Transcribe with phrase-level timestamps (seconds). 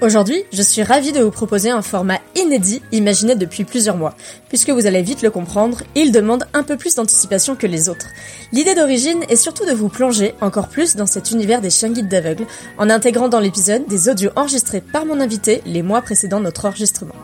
[0.00, 4.14] Aujourd'hui, je suis ravie de vous proposer un format inédit imaginé depuis plusieurs mois.
[4.48, 8.06] Puisque vous allez vite le comprendre, il demande un peu plus d'anticipation que les autres.
[8.52, 12.08] L'idée d'origine est surtout de vous plonger encore plus dans cet univers des chiens guides
[12.08, 12.46] d'aveugles,
[12.78, 17.16] en intégrant dans l'épisode des audios enregistrés par mon invité les mois précédant notre enregistrement.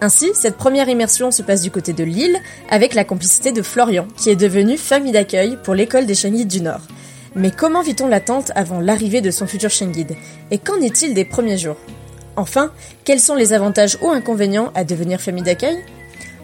[0.00, 2.38] Ainsi, cette première immersion se passe du côté de Lille,
[2.70, 6.48] avec la complicité de Florian, qui est devenu famille d'accueil pour l'école des chiens guides
[6.48, 6.80] du Nord.
[7.34, 10.16] Mais comment vit-on l'attente avant l'arrivée de son futur chien guide?
[10.50, 11.76] Et qu'en est-il des premiers jours?
[12.36, 12.72] Enfin,
[13.04, 15.78] quels sont les avantages ou inconvénients à devenir famille d'accueil?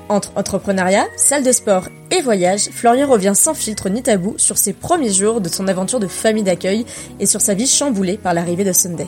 [0.08, 4.72] Entre entrepreneuriat, salle de sport et voyage, Florian revient sans filtre ni tabou sur ses
[4.72, 6.84] premiers jours de son aventure de famille d'accueil
[7.20, 9.06] et sur sa vie chamboulée par l'arrivée de Sunday.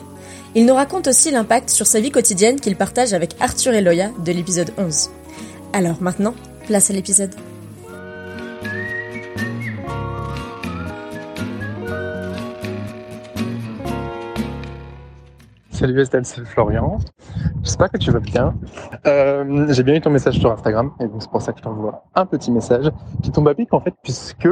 [0.55, 4.11] Il nous raconte aussi l'impact sur sa vie quotidienne qu'il partage avec Arthur et Loya
[4.23, 5.09] de l'épisode 11.
[5.73, 6.35] Alors maintenant,
[6.67, 7.35] place à l'épisode.
[15.73, 16.99] Salut Estelle, c'est Florian.
[17.63, 18.53] J'espère que tu vas bien.
[19.07, 21.63] Euh, j'ai bien eu ton message sur Instagram et donc c'est pour ça que je
[21.63, 22.91] t'envoie un petit message
[23.23, 24.47] qui tombe à pic en fait puisque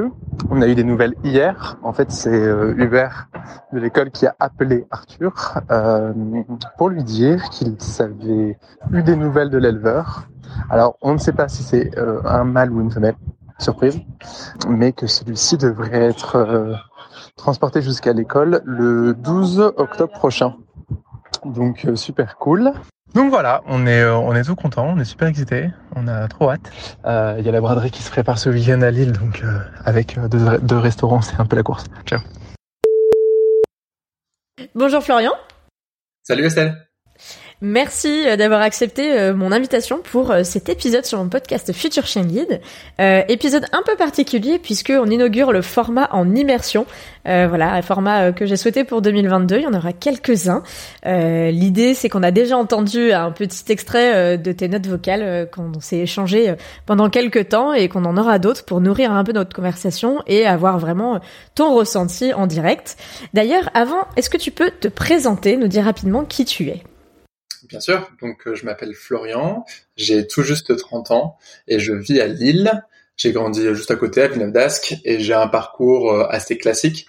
[0.50, 1.78] on a eu des nouvelles hier.
[1.84, 3.30] En fait, c'est euh, Hubert
[3.72, 6.12] de l'école qui a appelé Arthur euh,
[6.80, 8.58] pour lui dire qu'il avait
[8.92, 10.28] eu des nouvelles de l'éleveur.
[10.72, 11.92] Alors, on ne sait pas si c'est
[12.26, 13.16] un mâle ou une femelle,
[13.60, 14.02] surprise,
[14.68, 16.82] mais que celui-ci devrait être
[17.38, 20.56] transporté jusqu'à l'école le 12 octobre prochain.
[21.46, 22.72] Donc euh, super cool.
[23.14, 26.28] Donc voilà, on est euh, on est tout content, on est super excité, on a
[26.30, 26.72] trop hâte.
[27.06, 29.60] Euh, Il y a la braderie qui se prépare ce week-end à Lille, donc euh,
[29.84, 31.86] avec euh, deux, deux restaurants, c'est un peu la course.
[32.06, 32.20] Ciao.
[34.76, 35.34] Bonjour Florian.
[36.24, 36.88] Salut Estelle.
[37.64, 42.08] Merci euh, d'avoir accepté euh, mon invitation pour euh, cet épisode sur mon podcast Future
[42.08, 42.60] Chien Guide.
[43.00, 46.88] Euh, épisode un peu particulier puisque on inaugure le format en immersion.
[47.28, 49.58] Euh, voilà, un format que j'ai souhaité pour 2022.
[49.58, 50.64] Il y en aura quelques-uns.
[51.06, 55.46] Euh, L'idée, c'est qu'on a déjà entendu un petit extrait de tes notes vocales euh,
[55.46, 56.56] qu'on s'est échangé
[56.88, 60.48] pendant quelques temps et qu'on en aura d'autres pour nourrir un peu notre conversation et
[60.48, 61.20] avoir vraiment
[61.54, 62.98] ton ressenti en direct.
[63.36, 66.82] D'ailleurs, avant, est-ce que tu peux te présenter, nous dire rapidement qui tu es?
[67.72, 69.66] Bien sûr, donc euh, je m'appelle Florian,
[69.96, 71.38] j'ai tout juste 30 ans
[71.70, 72.84] et je vis à Lille.
[73.16, 77.06] J'ai grandi juste à côté, à Villeneuve d'Ascq, et j'ai un parcours euh, assez classique.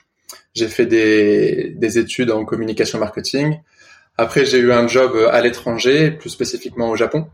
[0.55, 3.61] J'ai fait des, des études en communication marketing.
[4.19, 7.27] Après, j'ai eu un job à l'étranger, plus spécifiquement au Japon.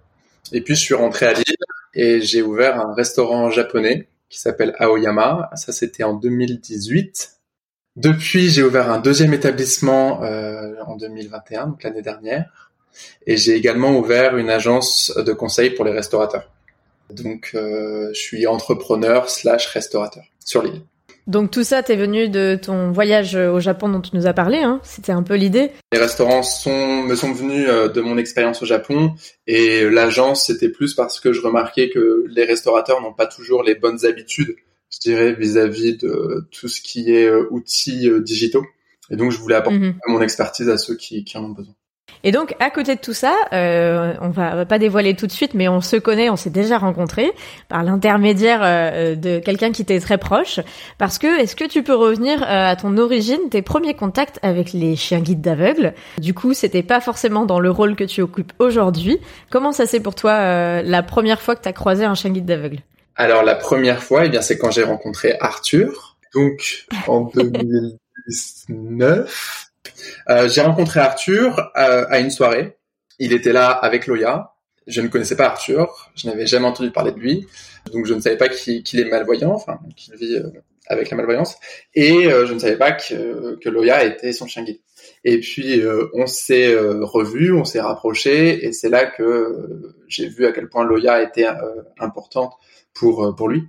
[0.53, 1.57] Et puis, je suis rentré à Lille
[1.95, 5.51] et j'ai ouvert un restaurant japonais qui s'appelle Aoyama.
[5.57, 7.39] Ça, c'était en 2018.
[7.97, 12.68] Depuis, j'ai ouvert un deuxième établissement euh, en 2021, donc l'année dernière.
[13.27, 16.51] Et j'ai également ouvert une agence de conseil pour les restaurateurs.
[17.11, 20.83] Donc, euh, je suis entrepreneur slash restaurateur sur l'île.
[21.27, 24.59] Donc tout ça, t'es venu de ton voyage au Japon dont tu nous as parlé,
[24.59, 25.73] hein C'était un peu l'idée.
[25.93, 29.13] Les restaurants sont, me sont venus euh, de mon expérience au Japon
[29.47, 33.75] et l'agence, c'était plus parce que je remarquais que les restaurateurs n'ont pas toujours les
[33.75, 34.57] bonnes habitudes,
[34.91, 38.65] je dirais, vis-à-vis de tout ce qui est euh, outils euh, digitaux.
[39.11, 39.95] Et donc, je voulais apporter Mhm.
[40.07, 41.75] mon expertise à ceux qui, qui en ont besoin.
[42.25, 45.55] Et donc, à côté de tout ça, euh, on va, pas dévoiler tout de suite,
[45.55, 47.31] mais on se connaît, on s'est déjà rencontrés
[47.69, 50.61] par l'intermédiaire euh, de quelqu'un qui t'est très proche.
[50.99, 54.73] Parce que, est-ce que tu peux revenir euh, à ton origine, tes premiers contacts avec
[54.73, 55.95] les chiens guides d'aveugles?
[56.19, 59.19] Du coup, c'était pas forcément dans le rôle que tu occupes aujourd'hui.
[59.51, 62.47] Comment ça s'est pour toi euh, la première fois que t'as croisé un chien guide
[62.47, 62.81] d'aveugle?
[63.17, 69.68] Alors la première fois, eh bien c'est quand j'ai rencontré Arthur, donc en 2019.
[70.29, 72.79] Euh, j'ai rencontré Arthur euh, à une soirée.
[73.19, 74.55] Il était là avec Loya.
[74.87, 77.47] Je ne connaissais pas Arthur, je n'avais jamais entendu parler de lui,
[77.93, 80.49] donc je ne savais pas qu'il est malvoyant, enfin qu'il vit euh,
[80.87, 81.57] avec la malvoyance,
[81.95, 84.81] et je ne savais pas que, que Loya était son chien guide.
[85.25, 85.83] Et puis
[86.15, 90.87] on s'est revu, on s'est rapproché, et c'est là que j'ai vu à quel point
[90.87, 91.49] Loya était
[91.99, 92.55] importante
[92.95, 93.65] pour pour lui.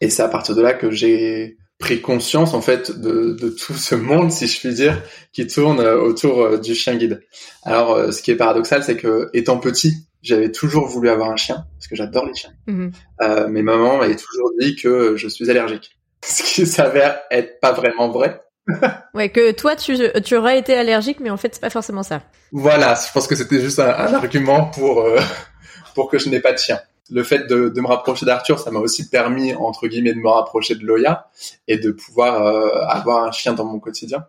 [0.00, 3.74] Et c'est à partir de là que j'ai pris conscience en fait de, de, tout
[3.74, 7.22] ce monde, si je puis dire, qui tourne autour du chien guide.
[7.62, 11.66] Alors, ce qui est paradoxal, c'est que étant petit, j'avais toujours voulu avoir un chien
[11.78, 12.52] parce que j'adore les chiens.
[12.66, 12.90] Mhm.
[13.20, 17.72] Euh, mais maman m'avait toujours dit que je suis allergique, ce qui s'avère être pas
[17.72, 18.40] vraiment vrai.
[19.14, 19.94] ouais, que toi tu,
[20.24, 22.22] tu aurais été allergique, mais en fait c'est pas forcément ça.
[22.50, 25.20] Voilà, je pense que c'était juste un, argument pour euh,
[25.94, 26.80] pour que je n'ai pas de chien.
[27.10, 30.74] Le fait de, me rapprocher d'Arthur, ça m'a aussi permis entre guillemets de me rapprocher
[30.74, 31.28] de Loya
[31.68, 34.26] et de pouvoir euh, avoir un chien dans mon quotidien.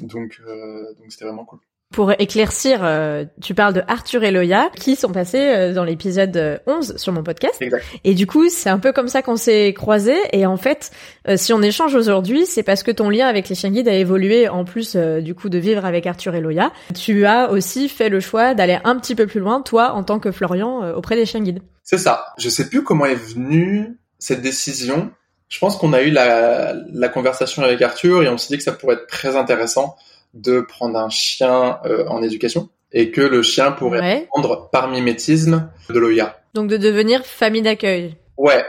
[0.00, 1.60] Donc euh, donc c'était vraiment cool.
[1.94, 6.60] Pour éclaircir, euh, tu parles de Arthur et Loya qui sont passés euh, dans l'épisode
[6.66, 7.54] 11 sur mon podcast.
[7.62, 7.82] Exact.
[8.04, 10.18] Et du coup, c'est un peu comme ça qu'on s'est croisés.
[10.32, 10.90] Et en fait,
[11.28, 13.94] euh, si on échange aujourd'hui, c'est parce que ton lien avec les chiens guides a
[13.94, 16.72] évolué en plus du coup de vivre avec Arthur et Loya.
[16.94, 20.18] Tu as aussi fait le choix d'aller un petit peu plus loin, toi, en tant
[20.18, 21.62] que Florian, auprès des chiens guides.
[21.82, 22.26] C'est ça.
[22.36, 25.10] Je sais plus comment est venue cette décision.
[25.48, 28.64] Je pense qu'on a eu la, la conversation avec Arthur et on s'est dit que
[28.64, 29.96] ça pourrait être très intéressant
[30.34, 35.70] de prendre un chien euh, en éducation et que le chien pourrait prendre par mimétisme
[35.90, 36.40] de l'OIA.
[36.54, 38.16] Donc de devenir famille d'accueil.
[38.36, 38.64] Ouais.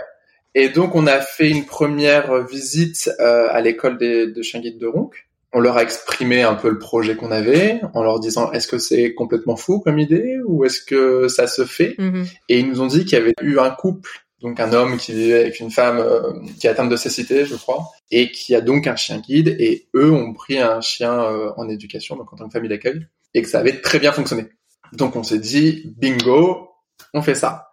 [0.55, 4.79] Et donc on a fait une première visite euh, à l'école des, de chiens guides
[4.79, 5.11] de Ronc.
[5.51, 8.77] On leur a exprimé un peu le projet qu'on avait en leur disant est-ce que
[8.77, 11.95] c'est complètement fou comme idée ou est-ce que ça se fait?
[11.97, 12.25] Mhm.
[12.49, 15.13] Et ils nous ont dit qu'il y avait eu un couple donc un homme qui
[15.13, 18.61] vivait avec une femme euh, qui est atteinte de cécité, je crois, et qui a
[18.61, 22.37] donc un chien guide, et eux ont pris un chien euh, en éducation, donc en
[22.37, 24.47] tant que famille d'accueil, et que ça avait très bien fonctionné.
[24.93, 26.69] Donc on s'est dit, bingo,
[27.13, 27.71] on fait ça.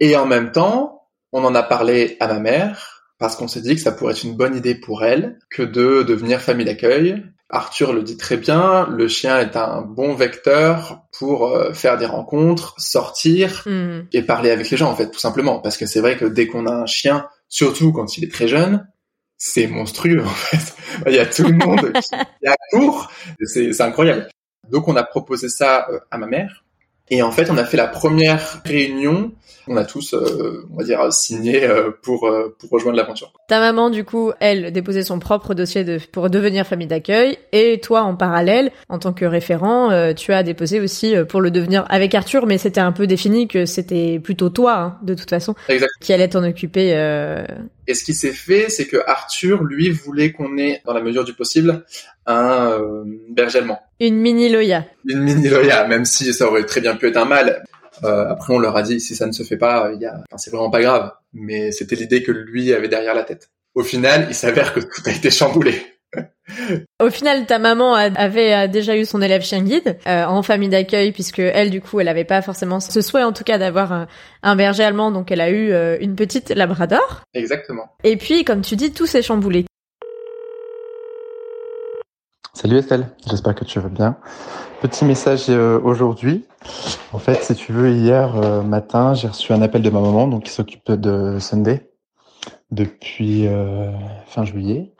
[0.00, 3.74] Et en même temps, on en a parlé à ma mère, parce qu'on s'est dit
[3.74, 7.22] que ça pourrait être une bonne idée pour elle que de devenir famille d'accueil,
[7.54, 12.06] Arthur le dit très bien, le chien est un bon vecteur pour euh, faire des
[12.06, 14.06] rencontres, sortir hmm.
[14.12, 15.60] et parler avec les gens en fait, tout simplement.
[15.60, 18.48] Parce que c'est vrai que dès qu'on a un chien, surtout quand il est très
[18.48, 18.86] jeune,
[19.38, 20.74] c'est monstrueux en fait.
[21.06, 23.10] Il y a tout le monde qui accourt,
[23.44, 24.28] c'est incroyable.
[24.70, 26.64] Donc on a proposé ça euh, à ma mère
[27.10, 29.32] et en fait, on a fait la première réunion.
[29.66, 33.32] On a tous, euh, on va dire, signé euh, pour euh, pour rejoindre l'aventure.
[33.48, 37.80] Ta maman, du coup, elle déposait son propre dossier de, pour devenir famille d'accueil, et
[37.80, 42.14] toi, en parallèle, en tant que référent, tu as déposé aussi pour le devenir avec
[42.14, 45.54] Arthur, mais c'était un peu défini que c'était plutôt toi, hein, de toute façon,
[46.00, 46.92] qui allait t'en occuper.
[47.86, 51.24] Et ce qui s'est fait, c'est que Arthur, lui, voulait qu'on ait, dans la mesure
[51.24, 51.84] du possible,
[52.26, 53.80] un euh, berger allemand.
[54.00, 54.86] Une mini Loya.
[55.06, 57.62] Une mini Loya, même si ça aurait très bien pu être un mâle.
[58.02, 60.14] Euh, après, on leur a dit, si ça ne se fait pas, il y a,
[60.14, 61.12] enfin, c'est vraiment pas grave.
[61.32, 63.50] Mais c'était l'idée que lui avait derrière la tête.
[63.74, 65.74] Au final, il s'avère que tout a été chamboulé.
[67.00, 71.10] Au final, ta maman avait déjà eu son élève chien guide euh, en famille d'accueil
[71.12, 74.06] puisque elle, du coup, elle avait pas forcément ce souhait, en tout cas, d'avoir
[74.42, 75.10] un, berger allemand.
[75.10, 77.22] Donc, elle a eu euh, une petite Labrador.
[77.34, 77.88] Exactement.
[78.04, 79.64] Et puis, comme tu dis, tout s'est chamboulé.
[82.64, 84.16] Salut Estelle, j'espère que tu vas bien.
[84.80, 86.46] Petit message euh, aujourd'hui.
[87.12, 90.44] En fait, si tu veux, hier matin, j'ai reçu un appel de ma maman, donc
[90.44, 91.90] qui s'occupe de Sunday
[92.70, 93.46] depuis
[94.28, 94.94] fin juillet.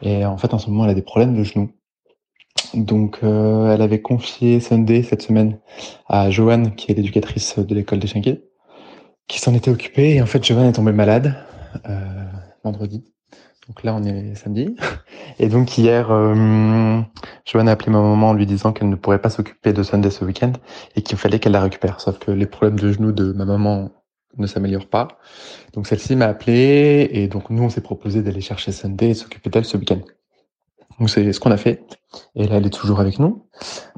[0.00, 1.70] Et en fait, en ce moment, elle a des problèmes de genoux.
[2.72, 5.58] Donc, euh, elle avait confié Sunday cette semaine
[6.08, 8.22] à Joanne, qui est l'éducatrice de l'école des chiens
[9.28, 10.14] qui s'en était occupée.
[10.14, 11.34] Et en fait, Joanne est tombée malade
[11.90, 12.24] euh,
[12.64, 13.04] vendredi.
[13.72, 14.76] Donc là, on est samedi.
[15.38, 17.00] Et donc hier, euh,
[17.46, 20.10] Joanne a appelé ma maman en lui disant qu'elle ne pourrait pas s'occuper de Sunday
[20.10, 20.52] ce week-end
[20.94, 21.98] et qu'il fallait qu'elle la récupère.
[21.98, 23.90] Sauf que les problèmes de genoux de ma maman
[24.36, 25.08] ne s'améliore pas.
[25.72, 29.48] Donc celle-ci m'a appelé et donc nous on s'est proposé d'aller chercher Sunday et s'occuper
[29.48, 30.00] d'elle ce week-end.
[30.98, 31.82] Donc c'est ce qu'on a fait.
[32.34, 33.46] Et là elle est toujours avec nous.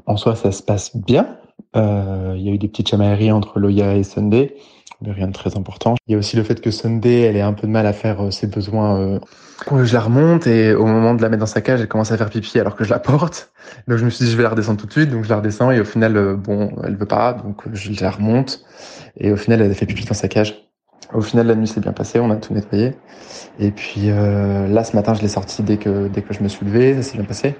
[0.05, 1.37] En soi ça se passe bien.
[1.75, 4.55] Euh, il y a eu des petites chamailleries entre Loya et Sunday,
[5.01, 5.95] mais rien de très important.
[6.07, 7.93] Il y a aussi le fait que Sunday elle ait un peu de mal à
[7.93, 8.99] faire euh, ses besoins.
[8.99, 9.19] Euh,
[9.83, 12.17] je la remonte et au moment de la mettre dans sa cage, elle commence à
[12.17, 13.51] faire pipi alors que je la porte.
[13.87, 15.37] Donc je me suis dit je vais la redescendre tout de suite, donc je la
[15.37, 18.63] redescends et au final bon elle veut pas, donc je la remonte
[19.17, 20.64] et au final elle a fait pipi dans sa cage.
[21.13, 22.95] Au final, la nuit s'est bien passée, on a tout nettoyé.
[23.59, 26.47] Et puis euh, là, ce matin, je l'ai sorti dès que dès que je me
[26.47, 27.55] suis levé, ça s'est bien passé.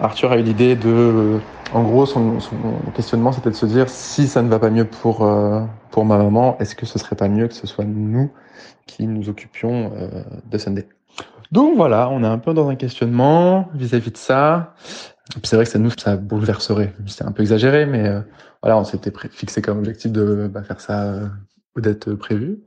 [0.00, 1.38] Arthur a eu l'idée de, euh,
[1.72, 2.56] en gros, son, son
[2.94, 5.60] questionnement, c'était de se dire si ça ne va pas mieux pour euh,
[5.92, 8.30] pour ma maman, est-ce que ce serait pas mieux que ce soit nous
[8.86, 10.08] qui nous occupions euh,
[10.50, 10.88] de Sunday?
[11.52, 14.74] Donc voilà, on est un peu dans un questionnement vis-à-vis de ça.
[15.44, 16.92] C'est vrai que ça nous, ça bouleverserait.
[17.06, 18.20] C'est un peu exagéré, mais euh,
[18.60, 21.26] voilà, on s'était fixé comme objectif de bah, faire ça euh,
[21.76, 22.60] aux dates prévues.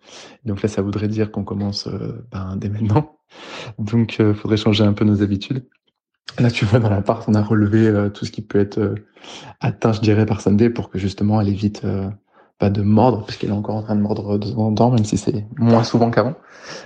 [0.46, 3.18] Donc là, ça voudrait dire qu'on commence euh, ben, dès maintenant.
[3.80, 5.64] Donc, il faudrait changer un peu nos habitudes.
[6.40, 8.96] Là, tu vois, dans l'appart, on a relevé euh, tout ce qui peut être euh,
[9.60, 12.10] atteint, je dirais, par Sunday pour que justement elle évite euh,
[12.60, 15.06] pas de mordre, puisqu'elle est encore en train de mordre de temps en temps, même
[15.06, 16.36] si c'est moins souvent qu'avant,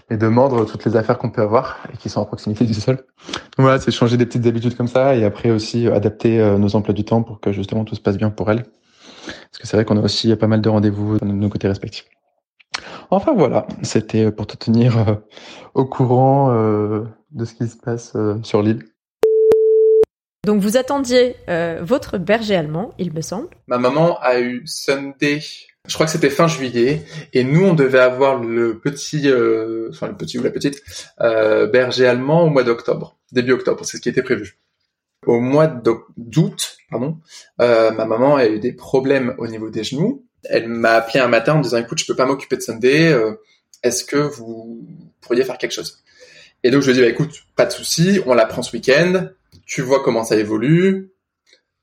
[0.09, 2.73] mais de mordre toutes les affaires qu'on peut avoir et qui sont à proximité du
[2.73, 2.95] sol.
[2.97, 6.93] Donc voilà, c'est changer des petites habitudes comme ça et après aussi adapter nos emplois
[6.93, 8.65] du temps pour que justement tout se passe bien pour elle.
[9.25, 12.05] Parce que c'est vrai qu'on a aussi pas mal de rendez-vous de nos côtés respectifs.
[13.09, 15.19] Enfin voilà, c'était pour te tenir
[15.73, 18.85] au courant de ce qui se passe sur l'île.
[20.43, 23.47] Donc vous attendiez euh, votre berger allemand, il me semble.
[23.67, 25.39] Ma maman a eu Sunday,
[25.87, 30.07] je crois que c'était fin juillet, et nous on devait avoir le petit, euh, enfin
[30.07, 30.81] le petit ou la petite
[31.21, 34.57] euh, berger allemand au mois d'octobre, début octobre, c'est ce qui était prévu.
[35.25, 37.17] Au mois d'août, pardon,
[37.59, 40.25] euh, ma maman a eu des problèmes au niveau des genoux.
[40.45, 43.11] Elle m'a appelé un matin en me disant écoute, je peux pas m'occuper de Sunday,
[43.11, 43.35] euh,
[43.83, 44.87] est-ce que vous
[45.21, 46.03] pourriez faire quelque chose?
[46.63, 48.75] Et donc je lui ai dit bah, écoute, pas de souci, on la prend ce
[48.75, 49.29] week-end
[49.71, 51.13] tu vois comment ça évolue.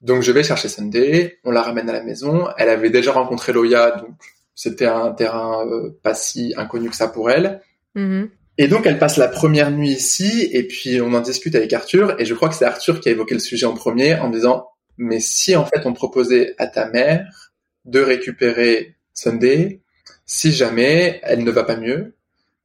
[0.02, 2.48] Donc je vais chercher Sunday, on la ramène à la maison.
[2.58, 4.14] Elle avait déjà rencontré Loya, donc
[4.54, 7.62] c'était un terrain euh, pas si inconnu que ça pour elle.
[7.96, 8.28] Mm-hmm.
[8.58, 12.20] Et donc elle passe la première nuit ici, et puis on en discute avec Arthur,
[12.20, 14.68] et je crois que c'est Arthur qui a évoqué le sujet en premier en disant,
[14.96, 17.52] mais si en fait on proposait à ta mère
[17.84, 19.80] de récupérer Sunday,
[20.26, 22.14] si jamais elle ne va pas mieux,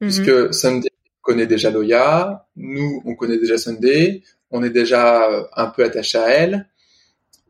[0.00, 0.06] Mm-hmm.
[0.06, 0.88] puisque Sunday
[1.22, 6.18] connaît déjà Loya, nous on connaît déjà Sunday, on est déjà euh, un peu attaché
[6.18, 6.68] à elle.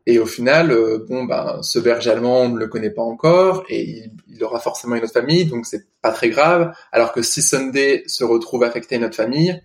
[0.07, 3.63] Et au final, euh, bon, ben, ce berger allemand, on ne le connaît pas encore
[3.69, 6.73] et il, il, aura forcément une autre famille, donc c'est pas très grave.
[6.91, 9.59] Alors que si Sunday se retrouve affecté à une autre famille,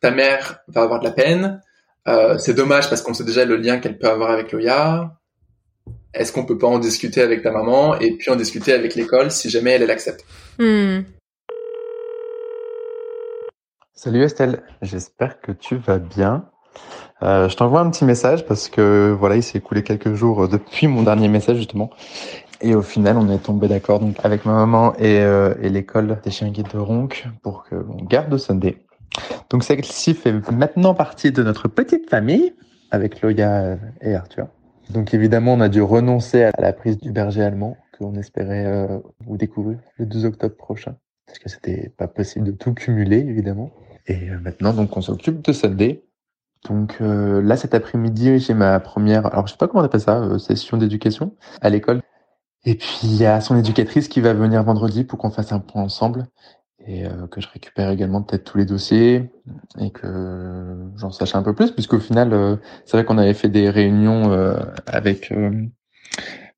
[0.00, 1.62] ta mère va avoir de la peine.
[2.08, 5.16] Euh, c'est dommage parce qu'on sait déjà le lien qu'elle peut avoir avec Loya.
[6.12, 9.30] Est-ce qu'on peut pas en discuter avec ta maman et puis en discuter avec l'école
[9.30, 10.24] si jamais elle, elle accepte?
[10.58, 11.00] Hmm.
[13.94, 16.50] Salut Estelle, j'espère que tu vas bien.
[17.22, 20.88] Euh, je t'envoie un petit message parce que voilà, il s'est écoulé quelques jours depuis
[20.88, 21.90] mon dernier message justement.
[22.60, 26.30] Et au final, on est tombé d'accord donc avec ma maman et, euh, l'école des
[26.30, 27.08] chiens guides de Ronc
[27.42, 28.78] pour que l'on garde Sunday.
[29.50, 32.54] Donc celle-ci fait maintenant partie de notre petite famille
[32.90, 34.46] avec Loya et Arthur.
[34.90, 38.66] Donc évidemment, on a dû renoncer à la prise du berger allemand que l'on espérait
[38.66, 43.18] euh, vous découvrir le 12 octobre prochain parce que c'était pas possible de tout cumuler
[43.18, 43.70] évidemment.
[44.06, 46.02] Et euh, maintenant, donc, on s'occupe de Sunday.
[46.68, 50.00] Donc euh, là, cet après-midi, j'ai ma première, alors je sais pas comment on appelle
[50.00, 52.02] ça, euh, session d'éducation à l'école.
[52.64, 55.58] Et puis il y a son éducatrice qui va venir vendredi pour qu'on fasse un
[55.58, 56.28] point ensemble
[56.86, 59.30] et euh, que je récupère également peut-être tous les dossiers
[59.78, 63.48] et que j'en sache un peu plus, puisqu'au final, euh, c'est vrai qu'on avait fait
[63.48, 65.32] des réunions euh, avec,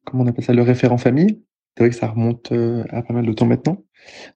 [0.04, 1.42] comment on appelle ça, le référent famille.
[1.76, 2.52] C'est vrai que ça remonte
[2.90, 3.78] à pas mal de temps maintenant.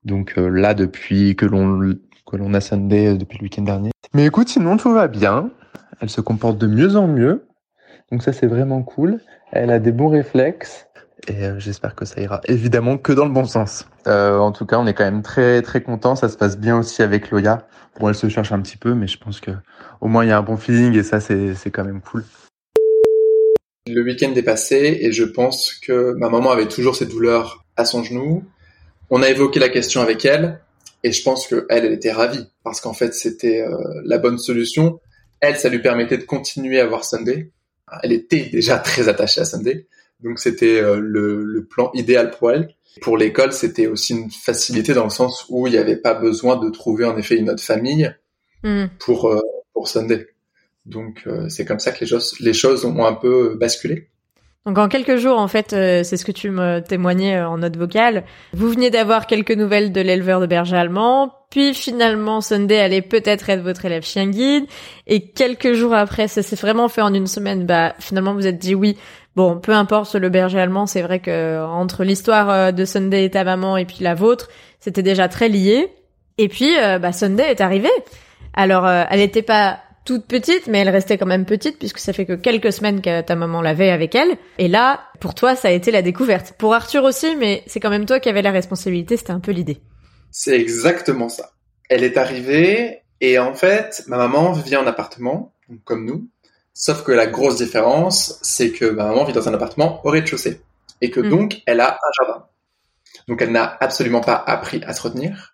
[0.05, 1.95] Donc là, depuis que l'on
[2.27, 3.91] que l'on a Sunday depuis le week-end dernier.
[4.13, 5.51] Mais écoute, sinon tout va bien.
[6.01, 7.47] Elle se comporte de mieux en mieux.
[8.11, 9.21] Donc ça, c'est vraiment cool.
[9.53, 10.87] Elle a des bons réflexes.
[11.27, 13.87] Et euh, j'espère que ça ira évidemment que dans le bon sens.
[14.07, 16.15] Euh, en tout cas, on est quand même très très content.
[16.15, 17.67] Ça se passe bien aussi avec Loya.
[17.99, 19.51] Bon, elle se cherche un petit peu, mais je pense que
[20.01, 22.25] au moins il y a un bon feeling et ça c'est c'est quand même cool.
[23.89, 27.85] Le week-end est passé et je pense que ma maman avait toujours cette douleur à
[27.85, 28.45] son genou.
[29.11, 30.61] On a évoqué la question avec elle
[31.03, 34.39] et je pense que elle, elle était ravie parce qu'en fait c'était euh, la bonne
[34.39, 35.01] solution.
[35.41, 37.51] Elle, ça lui permettait de continuer à voir Sunday.
[38.03, 39.87] Elle était déjà très attachée à Sunday,
[40.21, 42.75] donc c'était euh, le, le, plan idéal pour elle.
[43.01, 46.57] Pour l'école, c'était aussi une facilité dans le sens où il n'y avait pas besoin
[46.57, 48.13] de trouver en effet une autre famille
[48.63, 48.87] mmh.
[48.99, 49.41] pour euh,
[49.73, 50.27] pour Sunday.
[50.87, 54.09] Donc euh, c'est comme ça que les choses les choses ont un peu basculé.
[54.67, 57.77] Donc en quelques jours, en fait, euh, c'est ce que tu me témoignais en note
[57.77, 58.25] vocale.
[58.53, 63.49] Vous veniez d'avoir quelques nouvelles de l'éleveur de berger allemand, puis finalement Sunday allait peut-être
[63.51, 64.65] être votre élève chien guide,
[65.07, 67.67] et quelques jours après, ça s'est vraiment fait en une semaine.
[67.67, 68.97] Bah finalement, vous êtes dit oui.
[69.37, 73.45] Bon, peu importe le berger allemand, c'est vrai que entre l'histoire de Sunday et ta
[73.45, 74.49] maman et puis la vôtre,
[74.81, 75.93] c'était déjà très lié.
[76.39, 77.89] Et puis, bah Sunday est arrivée.
[78.55, 82.25] Alors, elle n'était pas toute petite, mais elle restait quand même petite puisque ça fait
[82.25, 84.37] que quelques semaines que ta maman l'avait avec elle.
[84.59, 86.55] Et là, pour toi, ça a été la découverte.
[86.59, 89.53] Pour Arthur aussi, mais c'est quand même toi qui avais la responsabilité, c'était un peu
[89.53, 89.79] l'idée.
[90.31, 91.53] C'est exactement ça.
[91.89, 95.53] Elle est arrivée et en fait, ma maman vit en appartement,
[95.85, 96.29] comme nous.
[96.73, 100.61] Sauf que la grosse différence, c'est que ma maman vit dans un appartement au rez-de-chaussée.
[101.01, 101.29] Et que mm.
[101.29, 102.47] donc, elle a un jardin.
[103.27, 105.53] Donc, elle n'a absolument pas appris à se retenir.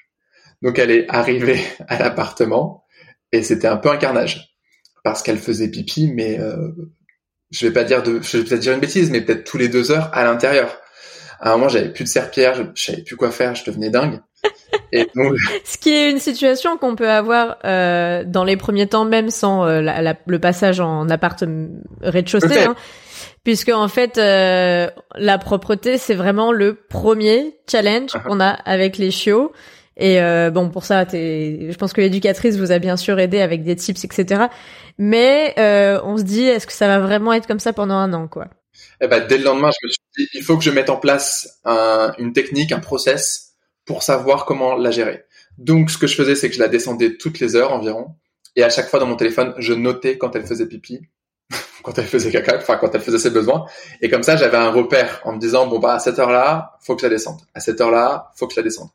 [0.63, 2.85] Donc, elle est arrivée à l'appartement
[3.33, 4.55] et c'était un peu un carnage.
[5.03, 6.71] Parce qu'elle faisait pipi, mais euh,
[7.51, 9.69] je vais pas dire de, je vais peut-être dire une bêtise, mais peut-être tous les
[9.69, 10.79] deux heures à l'intérieur.
[11.41, 13.91] À un moment, j'avais plus de serpillère, je, je savais plus quoi faire, je devenais
[13.91, 14.21] dingue.
[15.65, 19.67] Ce qui est une situation qu'on peut avoir euh, dans les premiers temps, même sans
[19.67, 21.43] euh, le passage en appart
[22.03, 22.77] rez-de-chaussée, hein,
[23.43, 28.23] puisque en fait, euh, la propreté, c'est vraiment le premier challenge uh-huh.
[28.23, 29.53] qu'on a avec les chiots.
[29.97, 30.19] Et
[30.51, 34.05] bon, pour ça, je pense que l'éducatrice vous a bien sûr aidé avec des tips,
[34.05, 34.47] etc.
[34.99, 35.55] Mais
[36.05, 38.49] on se dit, est-ce que ça va vraiment être comme ça pendant un an, quoi?
[39.01, 40.97] Eh ben, dès le lendemain, je me suis dit, il faut que je mette en
[40.97, 41.61] place
[42.19, 43.44] une technique, un process
[43.85, 45.25] pour savoir comment la gérer.
[45.59, 48.15] Donc, ce que je faisais, c'est que je la descendais toutes les heures environ.
[48.57, 51.01] Et à chaque fois dans mon téléphone, je notais quand elle faisait pipi,
[51.83, 53.67] quand elle faisait caca, enfin quand elle faisait ses besoins.
[54.01, 56.95] Et comme ça, j'avais un repère en me disant bon bah à cette heure-là, faut
[56.95, 57.41] que je la descende.
[57.53, 58.91] À cette heure-là, faut que je la descende.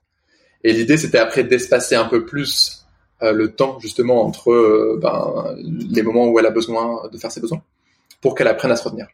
[0.64, 2.86] Et l'idée, c'était après d'espacer un peu plus
[3.22, 7.32] euh, le temps justement entre euh, ben, les moments où elle a besoin de faire
[7.32, 7.62] ses besoins,
[8.22, 9.08] pour qu'elle apprenne à se retenir.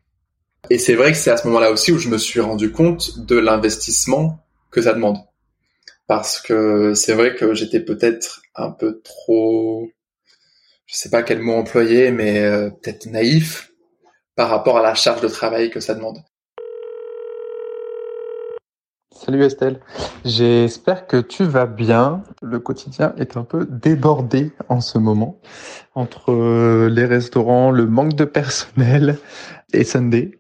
[0.70, 3.20] Et c'est vrai que c'est à ce moment-là aussi où je me suis rendu compte
[3.20, 4.40] de l'investissement
[4.72, 5.18] que ça demande
[6.08, 9.90] parce que c'est vrai que j'étais peut-être un peu trop,
[10.86, 13.72] je sais pas quel mot employer, mais euh, peut-être naïf
[14.36, 16.20] par rapport à la charge de travail que ça demande.
[19.16, 19.80] Salut Estelle,
[20.24, 22.22] j'espère que tu vas bien.
[22.44, 25.40] Le quotidien est un peu débordé en ce moment
[25.96, 29.18] entre euh, les restaurants, le manque de personnel
[29.74, 30.38] et Sunday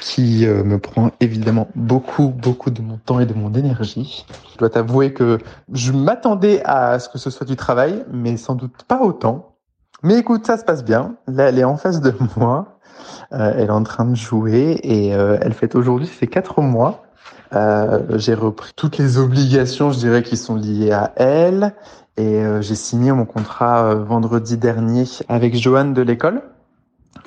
[0.00, 4.26] qui euh, me prend évidemment beaucoup, beaucoup de mon temps et de mon énergie.
[4.52, 5.38] Je dois t'avouer que
[5.72, 9.56] je m'attendais à ce que ce soit du travail, mais sans doute pas autant.
[10.02, 11.16] Mais écoute, ça se passe bien.
[11.26, 12.78] Là, elle est en face de moi.
[13.32, 17.04] Euh, elle est en train de jouer et euh, elle fait aujourd'hui ses quatre mois.
[17.52, 21.74] j'ai repris toutes les obligations, je dirais, qui sont liées à elle.
[22.16, 26.42] Et j'ai signé mon contrat vendredi dernier avec Joanne de l'école.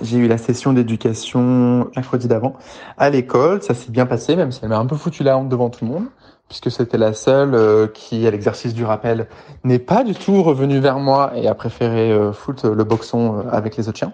[0.01, 2.53] J'ai eu la session d'éducation mercredi d'avant
[2.97, 3.61] à l'école.
[3.61, 5.85] Ça s'est bien passé, même si elle m'a un peu foutu la honte devant tout
[5.85, 6.05] le monde,
[6.47, 9.27] puisque c'était la seule euh, qui, à l'exercice du rappel,
[9.63, 13.49] n'est pas du tout revenue vers moi et a préféré euh, foutre le boxon euh,
[13.51, 14.13] avec les autres chiens.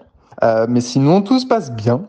[0.68, 2.08] mais sinon, tout se passe bien.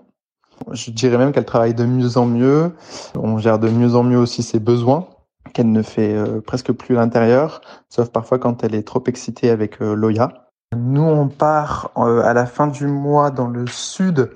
[0.72, 2.74] Je dirais même qu'elle travaille de mieux en mieux.
[3.16, 5.08] On gère de mieux en mieux aussi ses besoins
[5.54, 10.49] qu'elle ne fait presque plus l'intérieur, sauf parfois quand elle est trop excitée avec Loya.
[10.78, 14.30] Nous, on part euh, à la fin du mois dans le sud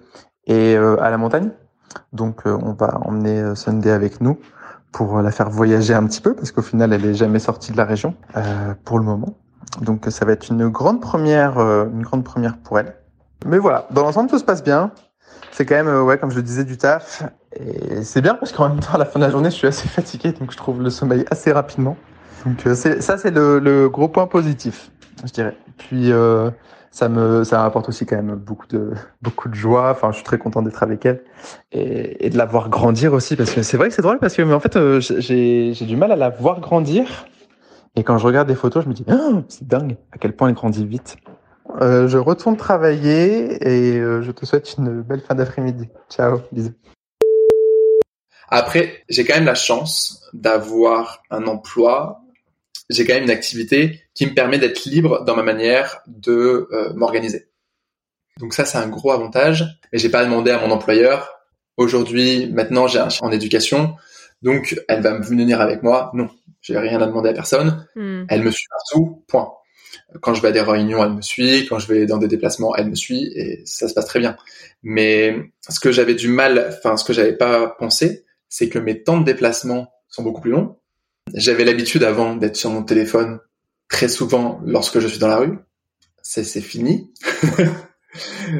[0.47, 1.51] et euh, à la montagne.
[2.11, 4.39] Donc, euh, on va emmener Sunday avec nous
[4.91, 7.77] pour la faire voyager un petit peu parce qu'au final, elle est jamais sortie de
[7.77, 8.15] la région
[8.83, 9.37] pour le moment.
[9.81, 12.95] Donc, ça va être une grande première, une grande première pour elle.
[13.45, 14.91] Mais voilà, dans l'ensemble, tout se passe bien.
[15.51, 17.23] C'est quand même, ouais, comme je disais, du taf.
[17.55, 19.67] Et c'est bien parce qu'en même temps, à la fin de la journée, je suis
[19.67, 21.97] assez fatigué, donc je trouve le sommeil assez rapidement.
[22.45, 24.91] Donc, ça, c'est le gros point positif
[25.25, 25.55] je dirais.
[25.77, 26.49] Puis euh,
[26.91, 29.91] ça me ça m'apporte aussi quand même beaucoup de beaucoup de joie.
[29.91, 31.23] Enfin, je suis très content d'être avec elle
[31.71, 34.41] et, de la voir grandir aussi parce que c'est vrai que c'est drôle parce que
[34.41, 37.25] mais en fait euh, j'ai j'ai du mal à la voir grandir
[37.95, 40.49] et quand je regarde des photos, je me dis oh, c'est dingue à quel point
[40.49, 41.17] elle grandit vite.
[41.81, 45.89] Euh, je retourne travailler et euh, je te souhaite une belle fin d'après-midi.
[46.09, 46.73] Ciao, bisous.
[48.49, 52.23] Après, j'ai quand même la chance d'avoir un emploi
[52.89, 56.93] j'ai quand même une activité qui me permet d'être libre dans ma manière de euh,
[56.93, 57.47] m'organiser.
[58.39, 59.65] Donc ça, c'est un gros avantage.
[59.91, 61.29] Mais j'ai pas demandé à mon employeur.
[61.77, 63.95] Aujourd'hui, maintenant, j'ai un chien en éducation,
[64.43, 66.11] donc elle va me venir avec moi.
[66.13, 66.29] Non,
[66.61, 67.87] j'ai rien à demander à personne.
[67.95, 68.25] Hmm.
[68.29, 69.23] Elle me suit partout.
[69.27, 69.51] Point.
[70.21, 71.65] Quand je vais à des réunions, elle me suit.
[71.67, 74.35] Quand je vais dans des déplacements, elle me suit et ça se passe très bien.
[74.83, 79.01] Mais ce que j'avais du mal, enfin ce que j'avais pas pensé, c'est que mes
[79.01, 80.75] temps de déplacement sont beaucoup plus longs
[81.33, 83.39] j'avais l'habitude avant d'être sur mon téléphone
[83.93, 85.57] très souvent lorsque je suis dans la rue.
[86.21, 87.13] C'est, fini.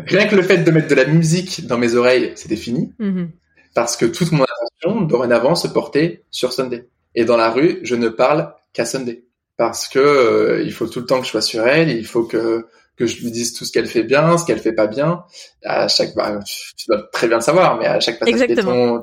[0.05, 2.93] Rien que le fait de mettre de la musique dans mes oreilles, c'était fini.
[2.99, 3.29] Mm-hmm.
[3.73, 6.87] Parce que toute mon attention, dorénavant, se portait sur Sunday.
[7.15, 9.23] Et dans la rue, je ne parle qu'à Sunday.
[9.57, 12.23] Parce que euh, il faut tout le temps que je sois sur elle, il faut
[12.23, 15.23] que que je lui dise tout ce qu'elle fait bien, ce qu'elle fait pas bien.
[15.63, 19.01] À chaque, bah, tu, dois très bien le savoir, mais à chaque passage piéton,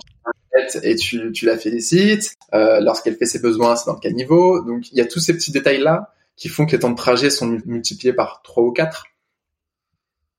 [0.85, 2.37] et tu, tu la félicites.
[2.55, 4.63] Euh, Lorsqu'elle fait ses besoins, c'est dans quel niveau.
[4.63, 7.29] Donc il y a tous ces petits détails-là qui font que les temps de trajet
[7.29, 9.05] sont multipliés par 3 ou 4.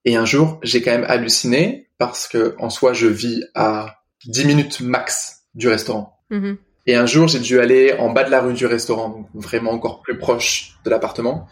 [0.04, 4.46] Et un jour, j'ai quand même halluciné parce que en soi, je vis à 10
[4.46, 6.20] minutes max du restaurant.
[6.32, 6.58] Mm-hmm.
[6.88, 9.72] Et un jour, j'ai dû aller en bas de la rue du restaurant, donc vraiment
[9.72, 11.48] encore plus proche de l'appartement.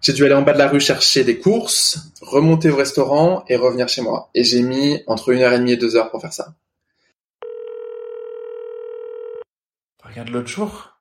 [0.00, 3.54] J'ai dû aller en bas de la rue chercher des courses, remonter au restaurant et
[3.54, 4.28] revenir chez moi.
[4.34, 6.56] Et j'ai mis entre une heure et demie et deux heures pour faire ça.
[10.02, 10.93] Regarde l'autre jour,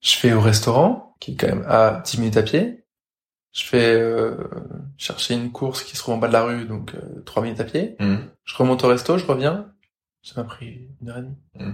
[0.00, 2.84] je fais au restaurant, qui est quand même à 10 minutes à pied.
[3.52, 4.36] Je fais euh,
[4.96, 7.60] chercher une course qui se trouve en bas de la rue, donc euh, 3 minutes
[7.60, 7.96] à pied.
[7.98, 8.16] Mm.
[8.44, 9.66] Je remonte au resto, je reviens.
[10.22, 11.36] Ça m'a pris une heure et demie.
[11.58, 11.72] Mm.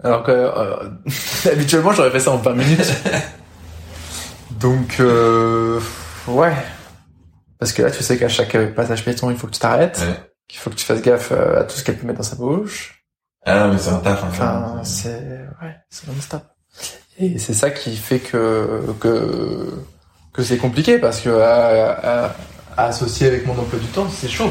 [0.04, 0.90] Alors que euh,
[1.52, 2.92] habituellement j'aurais fait ça en 20 minutes.
[4.60, 5.80] donc euh,
[6.26, 6.54] ouais.
[7.58, 10.14] Parce que là tu sais qu'à chaque passage piéton il faut que tu t'arrêtes, Ouais.
[10.46, 12.36] qu'il faut que tu fasses gaffe euh, à tout ce qu'elle peut mettre dans sa
[12.36, 13.04] bouche.
[13.44, 16.42] Ah non, mais c'est un taf, hein, Enfin, c'est ouais, c'est non-stop.
[17.20, 19.70] Et c'est ça qui fait que que
[20.32, 22.36] que c'est compliqué parce que à, à-
[22.76, 24.50] à associer avec mon emploi du temps, c'est chaud.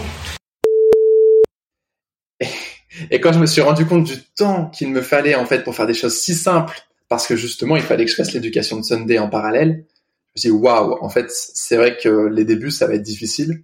[3.12, 5.76] Et quand je me suis rendu compte du temps qu'il me fallait en fait pour
[5.76, 8.84] faire des choses si simples, parce que justement il fallait que je fasse l'éducation de
[8.84, 9.86] Sunday en parallèle,
[10.28, 13.04] je me suis dit waouh, en fait c'est vrai que les débuts ça va être
[13.04, 13.64] difficile.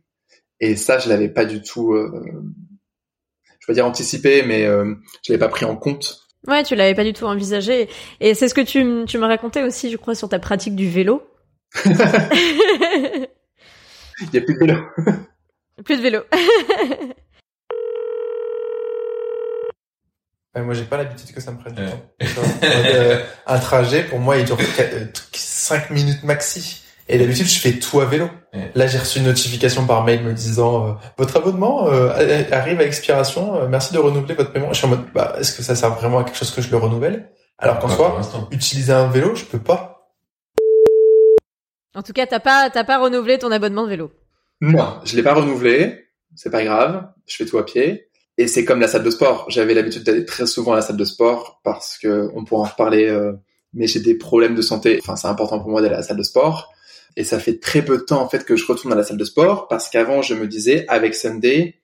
[0.60, 2.44] Et ça je l'avais pas du tout, euh,
[3.60, 6.23] je vais dire anticipé, mais euh, je l'avais pas pris en compte.
[6.47, 7.88] Ouais, tu l'avais pas du tout envisagé.
[8.19, 10.75] Et c'est ce que tu, m- tu me racontais aussi, je crois, sur ta pratique
[10.75, 11.23] du vélo.
[11.86, 11.89] Il
[14.34, 14.77] y a plus de vélo.
[15.86, 16.19] Plus de vélo.
[20.56, 21.82] Ouais, moi j'ai pas l'habitude que ça me prenne du
[22.36, 22.41] temps.
[22.63, 24.58] Euh, un trajet pour moi il dure
[25.34, 26.83] 5 minutes maxi.
[27.10, 28.30] Et d'habitude je fais tout à vélo.
[28.54, 28.72] Ouais.
[28.76, 32.10] Là j'ai reçu une notification par mail me disant euh, votre abonnement euh,
[32.52, 34.72] arrive à expiration, euh, merci de renouveler votre paiement.
[34.72, 36.72] Je suis en mode bah est-ce que ça sert vraiment à quelque chose que je
[36.72, 37.30] le renouvelle?
[37.58, 40.10] Alors qu'en Pas soi utiliser un vélo je peux pas.
[41.96, 44.12] en tout cas, t'as pas, t'as pas renouvelé ton abonnement de vélo.
[44.62, 46.06] Non, je l'ai pas renouvelé.
[46.36, 47.08] C'est pas grave.
[47.28, 48.08] Je fais tout à pied.
[48.38, 49.46] Et c'est comme la salle de sport.
[49.50, 52.66] J'avais l'habitude d'aller très souvent à la salle de sport parce que on pourra en
[52.66, 53.08] reparler.
[53.08, 53.34] euh,
[53.74, 55.00] mais j'ai des problèmes de santé.
[55.02, 56.72] Enfin, c'est important pour moi d'aller à la salle de sport.
[57.15, 59.17] Et ça fait très peu de temps en fait que je retourne à la salle
[59.17, 61.82] de sport parce qu'avant je me disais avec Sunday.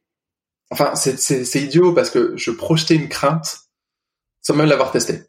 [0.72, 3.60] Enfin, c'est c'est c'est idiot parce que je projetais une crainte
[4.42, 5.24] sans même l'avoir testé.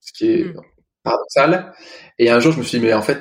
[0.00, 0.60] Ce qui est Mm.
[1.02, 1.74] paradoxal.
[2.18, 3.18] Et un jour je me suis dit mais en fait,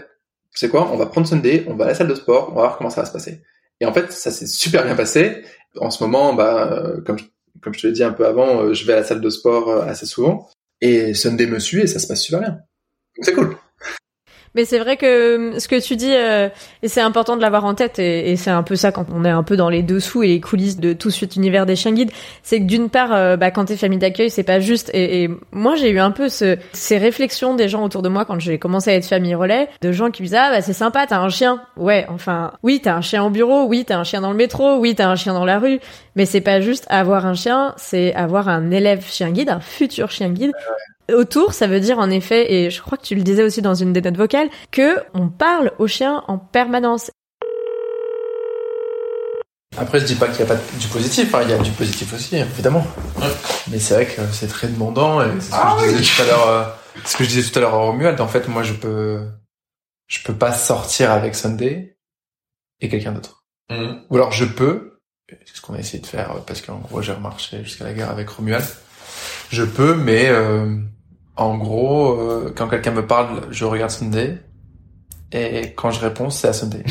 [0.54, 2.56] tu sais quoi, on va prendre Sunday, on va à la salle de sport, on
[2.56, 3.42] va voir comment ça va se passer.
[3.82, 5.44] Et en fait, ça s'est super bien passé.
[5.78, 7.26] En ce moment, bah, euh, comme, je-
[7.62, 9.30] comme je te l'ai dit un peu avant, euh, je vais à la salle de
[9.30, 10.50] sport euh, assez souvent.
[10.80, 12.60] Et Sunday me suit et ça se passe super bien.
[13.22, 13.58] C'est cool.
[14.56, 16.48] Mais c'est vrai que euh, ce que tu dis, euh,
[16.82, 19.30] et c'est important de l'avoir en tête, et, c'est un peu ça quand on est
[19.30, 22.12] un peu dans les dessous et les coulisses de tout cet univers des chiens guides,
[22.42, 24.90] c'est que d'une part, euh, bah, quand t'es famille d'accueil, c'est pas juste.
[24.94, 28.24] Et, et moi, j'ai eu un peu ce, ces réflexions des gens autour de moi
[28.24, 30.74] quand j'ai commencé à être famille relais, de gens qui me disaient ah bah c'est
[30.74, 31.62] sympa, t'as un chien.
[31.76, 34.78] Ouais, enfin oui, t'as un chien au bureau, oui, t'as un chien dans le métro,
[34.78, 35.80] oui, t'as un chien dans la rue.
[36.16, 40.12] Mais c'est pas juste avoir un chien, c'est avoir un élève chien guide, un futur
[40.12, 40.54] chien guide
[41.14, 43.76] Autour, ça veut dire en effet, et je crois que tu le disais aussi dans
[43.76, 47.12] une des notes vocales, que on parle aux chiens en permanence.
[49.78, 51.72] Après je dis pas qu'il y a pas du positif, hein, il y a du
[51.72, 52.86] positif aussi évidemment.
[53.70, 56.22] Mais c'est vrai que c'est très demandant et c'est ce que Ah je disais tout
[56.22, 56.48] à l'heure.
[56.48, 56.64] euh,
[57.04, 58.22] ce que je disais tout à l'heure à Romuald.
[58.22, 59.28] En fait, moi je peux
[60.08, 61.98] je peux pas sortir avec Sunday
[62.80, 63.44] et quelqu'un d'autre.
[63.70, 64.02] Mhm.
[64.10, 67.02] Ou alors je peux, c'est ce qu'on a essayé de faire euh, parce qu'en gros
[67.02, 68.66] j'ai remarché jusqu'à la guerre avec Romuald.
[69.52, 70.78] Je peux, mais euh,
[71.38, 74.38] en gros, euh, quand quelqu'un me parle, je regarde Sunday
[75.32, 76.84] et quand je réponds, c'est à Sunday.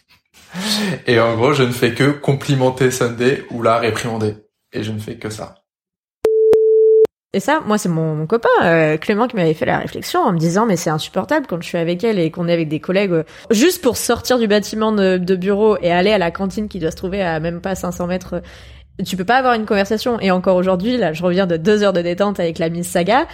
[1.06, 4.34] et en gros, je ne fais que complimenter Sunday ou la réprimander.
[4.72, 5.54] Et je ne fais que ça.
[7.32, 10.32] Et ça, moi, c'est mon, mon copain euh, Clément qui m'avait fait la réflexion en
[10.32, 12.80] me disant mais c'est insupportable quand je suis avec elle et qu'on est avec des
[12.80, 16.68] collègues euh, juste pour sortir du bâtiment de, de bureau et aller à la cantine
[16.68, 18.42] qui doit se trouver à même pas 500 mètres.
[19.04, 20.18] Tu peux pas avoir une conversation.
[20.20, 23.26] Et encore aujourd'hui, là, je reviens de deux heures de détente avec la Miss Saga.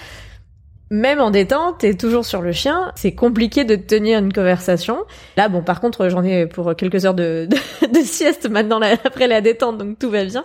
[0.91, 2.93] Même en détente, t'es toujours sur le chien.
[2.97, 4.99] C'est compliqué de tenir une conversation.
[5.39, 7.49] Là, bon, par contre, j'en ai pour quelques heures de,
[8.05, 10.45] sieste maintenant après la détente, donc tout va bien.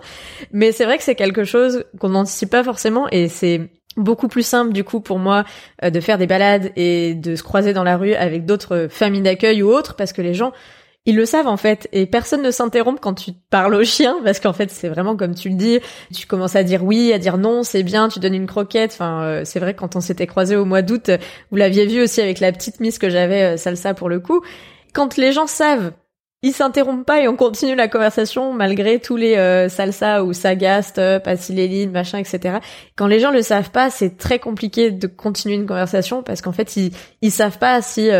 [0.52, 4.46] Mais c'est vrai que c'est quelque chose qu'on n'anticipe pas forcément et c'est beaucoup plus
[4.46, 5.44] simple du coup pour moi
[5.82, 9.22] euh, de faire des balades et de se croiser dans la rue avec d'autres familles
[9.22, 10.52] d'accueil ou autres parce que les gens
[11.08, 11.88] ils le savent en fait.
[11.92, 15.34] Et personne ne s'interrompt quand tu parles au chien parce qu'en fait c'est vraiment comme
[15.34, 15.80] tu le dis
[16.14, 18.92] tu commences à dire oui à dire non c'est bien tu donnes une croquette.
[18.92, 21.16] Enfin euh, c'est vrai quand on s'était croisés au mois d'août euh,
[21.50, 24.42] vous l'aviez vu aussi avec la petite miss que j'avais euh, salsa pour le coup.
[24.92, 25.92] Quand les gens savent
[26.42, 30.82] ils s'interrompent pas et on continue la conversation malgré tous les euh, salsa ou saga,
[30.82, 32.58] stop, machin, etc.
[32.96, 36.52] Quand les gens le savent pas, c'est très compliqué de continuer une conversation parce qu'en
[36.52, 36.92] fait ils
[37.22, 38.10] ils savent pas si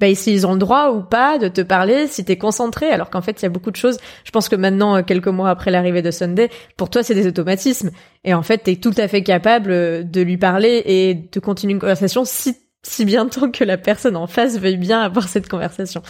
[0.00, 3.20] bah, s'ils ont le droit ou pas de te parler, si t'es concentré, alors qu'en
[3.20, 3.98] fait, il y a beaucoup de choses.
[4.24, 7.26] Je pense que maintenant, euh, quelques mois après l'arrivée de Sunday, pour toi, c'est des
[7.26, 7.90] automatismes.
[8.24, 11.72] Et en fait, t'es tout à fait capable euh, de lui parler et de continuer
[11.72, 16.02] une conversation si, si bientôt que la personne en face veuille bien avoir cette conversation.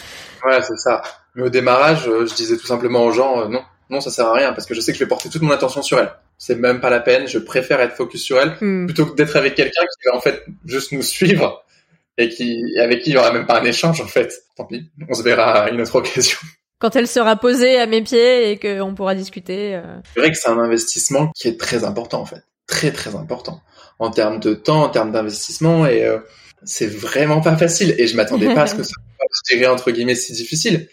[0.44, 1.00] Ouais, c'est ça.
[1.34, 4.34] Mais au démarrage, euh, je disais tout simplement aux gens, non, non, ça sert à
[4.34, 6.10] rien, parce que je sais que je vais porter toute mon attention sur elle.
[6.36, 8.84] C'est même pas la peine, je préfère être focus sur elle, Hmm.
[8.86, 11.64] plutôt que d'être avec quelqu'un qui va en fait juste nous suivre
[12.18, 14.32] et qui avec qui il y aura même pas un échange en fait.
[14.56, 16.38] Tant pis, on se verra à une autre occasion.
[16.80, 19.74] Quand elle sera posée à mes pieds et qu'on pourra discuter.
[19.74, 23.16] euh, C'est vrai que c'est un investissement qui est très important en fait, très très
[23.16, 23.62] important
[23.98, 26.18] en termes de temps, en termes d'investissement et euh,
[26.64, 29.68] c'est vraiment pas facile et je m'attendais pas à ce que ça soit, je dirais
[29.68, 30.88] entre guillemets si difficile.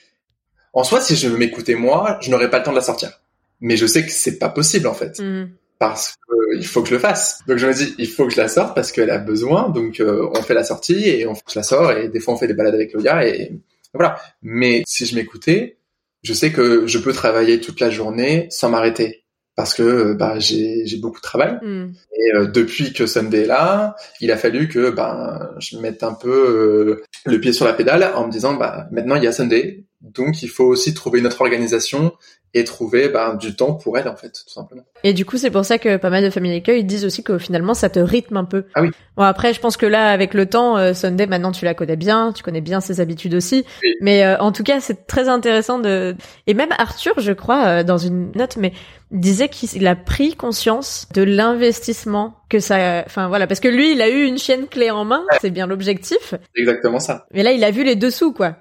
[0.73, 3.21] En soi, si je m'écoutais moi, je n'aurais pas le temps de la sortir.
[3.61, 5.47] Mais je sais que c'est pas possible en fait hmm.
[5.79, 7.39] Parce que il faut que je le fasse.
[7.47, 9.69] Donc je me dis il faut que je la sorte parce qu'elle a besoin.
[9.69, 12.37] Donc euh, on fait la sortie et on je la sort et des fois on
[12.37, 13.51] fait des balades avec Loya et
[13.93, 14.17] voilà.
[14.41, 15.77] Mais si je m'écoutais,
[16.23, 19.23] je sais que je peux travailler toute la journée sans m'arrêter
[19.55, 21.91] parce que euh, bah j'ai j'ai beaucoup de travail Hmm.
[22.13, 26.13] et euh, depuis que Sunday est là, il a fallu que ben je mette un
[26.13, 29.31] peu euh, le pied sur la pédale en me disant bah maintenant il y a
[29.31, 32.13] Sunday, donc il faut aussi trouver une autre organisation
[32.55, 34.83] et trouver ben, du temps pour elle en fait tout simplement.
[35.03, 37.37] Et du coup, c'est pour ça que pas mal de familles d'accueil disent aussi que
[37.37, 38.63] finalement, ça te rythme un peu.
[38.75, 38.91] Ah oui.
[39.17, 41.97] Bon, après, je pense que là, avec le temps, euh, Sunday, maintenant, tu la connais
[41.97, 43.65] bien, tu connais bien ses habitudes aussi.
[43.83, 43.95] Oui.
[43.99, 46.15] Mais euh, en tout cas, c'est très intéressant de...
[46.47, 48.71] Et même Arthur, je crois, euh, dans une note, mais
[49.11, 53.03] disait qu'il a pris conscience de l'investissement que ça...
[53.05, 55.67] Enfin, voilà, parce que lui, il a eu une chienne clé en main, c'est bien
[55.67, 56.35] l'objectif.
[56.55, 57.25] Exactement ça.
[57.33, 58.55] Mais là, il a vu les dessous, quoi.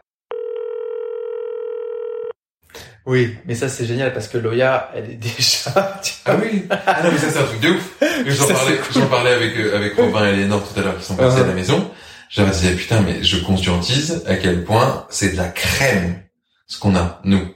[3.06, 6.00] Oui, mais ça c'est génial parce que Loya, elle est déjà.
[6.24, 7.90] Ah oui Ah non, mais ça c'est un truc de ouf.
[8.26, 11.16] J'en parlais, j'en parlais avec, euh, avec Robin et Lénore tout à l'heure qui sont
[11.16, 11.44] passés Uh-huh.
[11.44, 11.90] à la maison.
[12.30, 16.22] Je leur disais, putain, mais je conscientise à quel point c'est de la crème,
[16.66, 17.46] ce qu'on a, nous.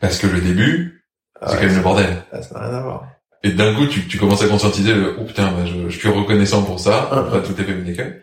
[0.00, 1.04] Parce que le début,
[1.46, 2.22] c'est quand même le bordel.
[2.32, 3.06] Ah, ça n'a rien à voir.
[3.44, 6.08] Et d'un coup, tu, tu commences à conscientiser le, oh putain, bah, je, je suis
[6.08, 7.18] reconnaissant pour ça, Uh-huh.
[7.20, 8.22] après tout est fait.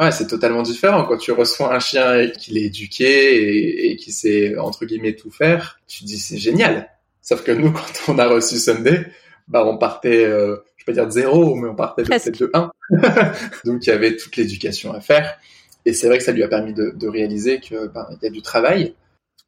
[0.00, 3.96] Ouais, c'est totalement différent quand tu reçois un chien et qu'il est éduqué et, et
[3.96, 5.80] qui sait entre guillemets tout faire.
[5.88, 6.88] Tu te dis c'est génial.
[7.20, 9.06] Sauf que nous, quand on a reçu Sunday,
[9.48, 12.50] bah on partait, euh, je peux pas dire de zéro, mais on partait peut-être de
[12.54, 12.70] 1.
[13.64, 15.38] Donc il y avait toute l'éducation à faire.
[15.84, 18.26] Et c'est vrai que ça lui a permis de, de réaliser que ben, il y
[18.28, 18.94] a du travail.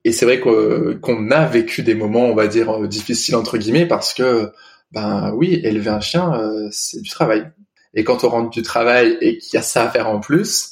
[0.05, 3.87] Et c'est vrai qu'on a vécu des moments, on va dire, euh, difficiles entre guillemets,
[3.87, 4.51] parce que
[4.93, 7.51] ben oui, élever un chien, euh, c'est du travail.
[7.95, 10.71] Et quand on rentre du travail et qu'il y a ça à faire en plus,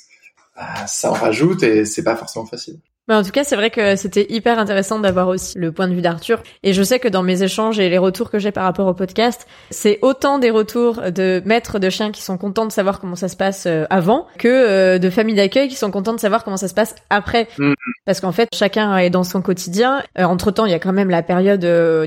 [0.56, 2.78] bah, ça en rajoute et c'est pas forcément facile.
[3.08, 5.94] Mais en tout cas, c'est vrai que c'était hyper intéressant d'avoir aussi le point de
[5.94, 6.42] vue d'Arthur.
[6.62, 8.92] Et je sais que dans mes échanges et les retours que j'ai par rapport au
[8.92, 13.16] podcast, c'est autant des retours de maîtres de chiens qui sont contents de savoir comment
[13.16, 16.44] ça se passe euh, avant que euh, de familles d'accueil qui sont contents de savoir
[16.44, 17.48] comment ça se passe après.
[17.58, 17.74] Mhm.
[18.04, 20.02] Parce qu'en fait, chacun est dans son quotidien.
[20.18, 21.60] Euh, entre temps, il y a quand même la période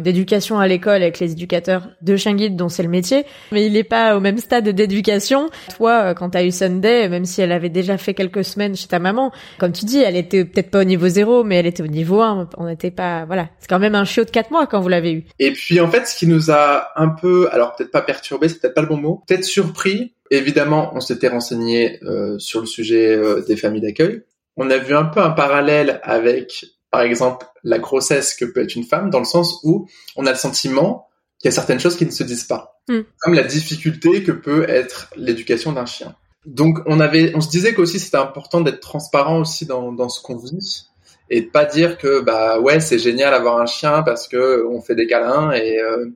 [0.04, 3.26] d'éducation à l'école avec les éducateurs de chien guide dont c'est le métier.
[3.52, 5.50] Mais il n'est pas au même stade d'éducation.
[5.78, 9.00] Toi, quand t'as eu Sunday, même si elle avait déjà fait quelques semaines chez ta
[9.00, 11.88] maman, comme tu dis, elle était peut-être pas au niveau zéro, mais elle était au
[11.88, 12.50] niveau 1.
[12.58, 13.50] On n'était pas, voilà.
[13.60, 15.26] C'est quand même un chiot de 4 mois quand vous l'avez eu.
[15.40, 18.60] Et puis en fait, ce qui nous a un peu, alors peut-être pas perturbé, c'est
[18.60, 20.14] peut-être pas le bon mot, peut-être surpris.
[20.30, 24.22] Évidemment, on s'était renseigné euh, sur le sujet euh, des familles d'accueil.
[24.58, 28.76] On a vu un peu un parallèle avec, par exemple, la grossesse que peut être
[28.76, 31.08] une femme, dans le sens où on a le sentiment
[31.40, 33.02] qu'il y a certaines choses qui ne se disent pas, Hmm.
[33.20, 36.16] comme la difficulté que peut être l'éducation d'un chien.
[36.46, 40.22] Donc on avait, on se disait qu'aussi c'était important d'être transparent aussi dans, dans ce
[40.22, 40.88] qu'on vit
[41.30, 44.82] et de pas dire que bah ouais c'est génial avoir un chien parce que on
[44.82, 46.08] fait des câlins et euh,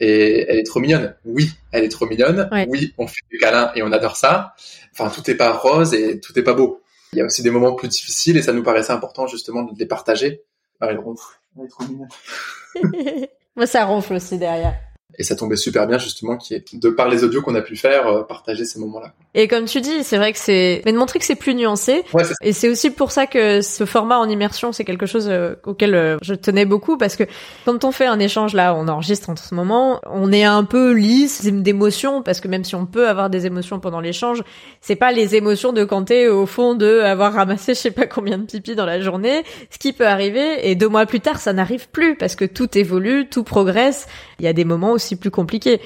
[0.00, 1.14] et elle est trop mignonne.
[1.24, 2.48] Oui, elle est trop mignonne.
[2.50, 2.66] Ouais.
[2.68, 4.54] Oui, on fait des câlins et on adore ça.
[4.92, 6.82] Enfin tout est pas rose et tout est pas beau.
[7.12, 9.78] Il y a aussi des moments plus difficiles et ça nous paraissait important justement de
[9.78, 10.42] les partager.
[10.80, 11.40] Ah, elle ronfle.
[11.56, 12.08] Elle est trop mignonne.
[13.56, 14.74] Moi, ça ronfle aussi derrière.
[15.18, 17.76] Et ça tombait super bien justement qui est de par les audios qu'on a pu
[17.76, 19.12] faire euh, partager ces moments-là.
[19.34, 22.02] Et comme tu dis, c'est vrai que c'est, mais de montrer que c'est plus nuancé.
[22.12, 25.28] Ouais, c'est Et c'est aussi pour ça que ce format en immersion, c'est quelque chose
[25.28, 27.24] euh, auquel euh, je tenais beaucoup parce que
[27.64, 30.92] quand on fait un échange là, on enregistre en ce moment, on est un peu
[30.92, 34.42] lisse d'émotions parce que même si on peut avoir des émotions pendant l'échange,
[34.80, 38.06] c'est pas les émotions de quand t'es au fond de avoir ramassé je sais pas
[38.06, 41.38] combien de pipi dans la journée, ce qui peut arriver et deux mois plus tard
[41.38, 44.06] ça n'arrive plus parce que tout évolue, tout progresse.
[44.38, 45.80] Il y a des moments plus compliqués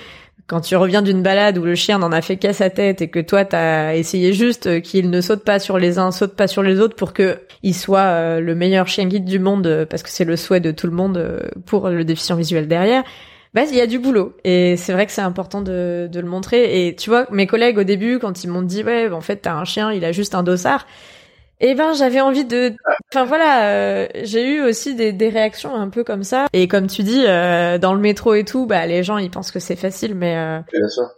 [0.48, 3.09] quand tu reviens d'une balade où le chien n'en a fait qu'à sa tête et
[3.09, 6.62] que toi t'as essayé juste qu'il ne saute pas sur les uns, saute pas sur
[6.62, 10.02] les autres pour que il soit euh, le meilleur chien guide du monde euh, parce
[10.02, 13.04] que c'est le souhait de tout le monde euh, pour le déficient visuel derrière.
[13.52, 16.26] bah il y a du boulot et c'est vrai que c'est important de, de le
[16.26, 19.37] montrer et tu vois mes collègues au début quand ils m'ont dit ouais en fait
[19.37, 20.87] t'as un chien il a juste un dossard
[21.61, 22.74] eh ben, j'avais envie de.
[23.11, 26.47] Enfin voilà, euh, j'ai eu aussi des, des, réactions un peu comme ça.
[26.53, 29.51] Et comme tu dis, euh, dans le métro et tout, bah les gens ils pensent
[29.51, 30.61] que c'est facile, mais euh,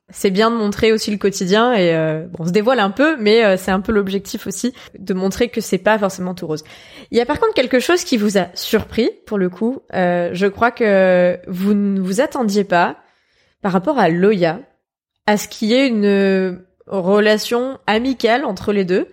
[0.08, 1.72] c'est bien de montrer aussi le quotidien.
[1.72, 1.92] Et
[2.28, 5.60] bon, on se dévoile un peu, mais c'est un peu l'objectif aussi de montrer que
[5.60, 6.62] c'est pas forcément tout rose.
[7.10, 9.82] Il y a par contre quelque chose qui vous a surpris pour le coup.
[9.92, 12.98] je crois que vous ne vous attendiez pas
[13.62, 14.60] par rapport à Loya
[15.26, 19.08] à ce qu'il y ait une relation amicale entre les deux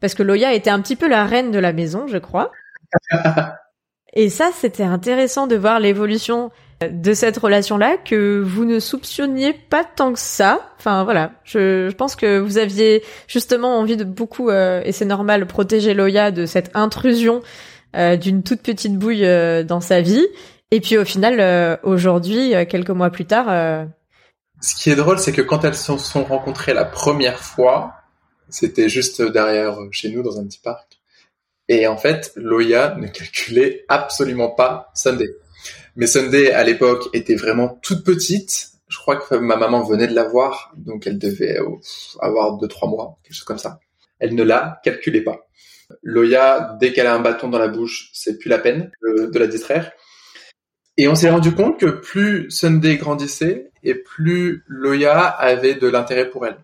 [0.00, 2.52] parce que Loya était un petit peu la reine de la maison, je crois.
[4.14, 9.84] Et ça, c'était intéressant de voir l'évolution de cette relation-là que vous ne soupçonniez pas
[9.84, 10.60] tant que ça.
[10.78, 15.46] Enfin voilà, je, pense que vous aviez justement envie de beaucoup, euh, et c'est normal,
[15.46, 17.42] protéger Loya de cette intrusion
[17.96, 20.26] euh, d'une toute petite bouille euh, dans sa vie.
[20.70, 23.46] Et puis au final, aujourd'hui, quelques mois plus tard...
[24.60, 27.94] Ce qui est drôle, c'est que quand elles se sont rencontrées la première fois,
[28.50, 30.98] c'était juste derrière euh, chez nous dans un petit parc.
[31.68, 35.30] Et en fait, Loya ne calculait absolument pas Sunday.
[35.96, 38.68] Mais Sunday, à l'époque, était vraiment toute petite.
[38.88, 41.76] Je crois que ma maman venait de la voir, donc elle devait euh,
[42.20, 43.80] avoir deux, trois mois, quelque chose comme ça.
[44.18, 45.48] Elle ne la calculait pas.
[46.02, 49.46] Loya, dès qu'elle a un bâton dans la bouche, c'est plus la peine de, la
[49.46, 49.92] distraire.
[50.96, 56.28] Et on s'est rendu compte que plus Sunday grandissait et plus Loya avait de l'intérêt
[56.28, 56.58] pour elle.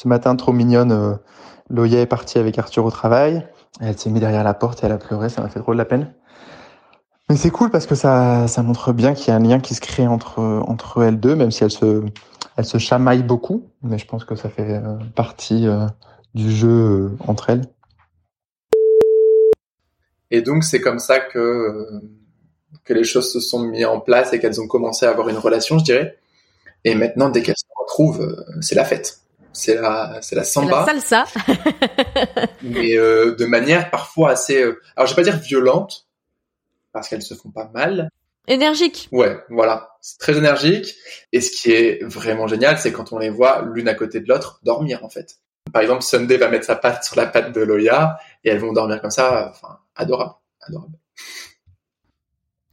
[0.00, 1.14] Ce matin, trop mignonne, euh,
[1.70, 3.44] Loya est partie avec Arthur au travail.
[3.80, 5.78] Elle s'est mise derrière la porte et elle a pleuré, ça m'a fait trop de
[5.78, 6.14] la peine.
[7.28, 9.80] Mais c'est cool parce que ça, montre bien qu'il y a un lien qui se
[9.80, 13.72] crée entre, elles deux, même si elles se, chamaillent beaucoup.
[13.82, 15.86] Mais je pense que ça fait euh, partie euh,
[16.32, 17.64] du jeu entre elles.
[20.30, 22.00] Et donc, c'est comme ça que
[22.88, 25.76] les choses se sont mises en place et qu'elles ont commencé à avoir une relation,
[25.80, 26.18] je dirais.
[26.84, 30.86] Et maintenant, dès qu'elles se retrouvent, c'est la fête c'est la c'est la samba.
[30.86, 31.24] La salsa.
[32.62, 36.06] mais euh, de manière parfois assez euh, alors je vais pas dire violente
[36.92, 38.10] parce qu'elles se font pas mal.
[38.50, 39.08] Énergique.
[39.12, 40.94] Ouais, voilà, c'est très énergique
[41.32, 44.28] et ce qui est vraiment génial, c'est quand on les voit l'une à côté de
[44.28, 45.36] l'autre dormir en fait.
[45.70, 48.72] Par exemple, Sunday va mettre sa patte sur la patte de Loya et elles vont
[48.72, 50.94] dormir comme ça, enfin adorable, adorable.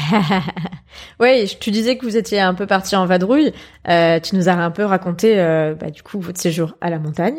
[1.21, 3.53] oui, tu disais que vous étiez un peu parti en vadrouille.
[3.89, 6.99] Euh, tu nous as un peu raconté, euh, bah, du coup, votre séjour à la
[6.99, 7.39] montagne.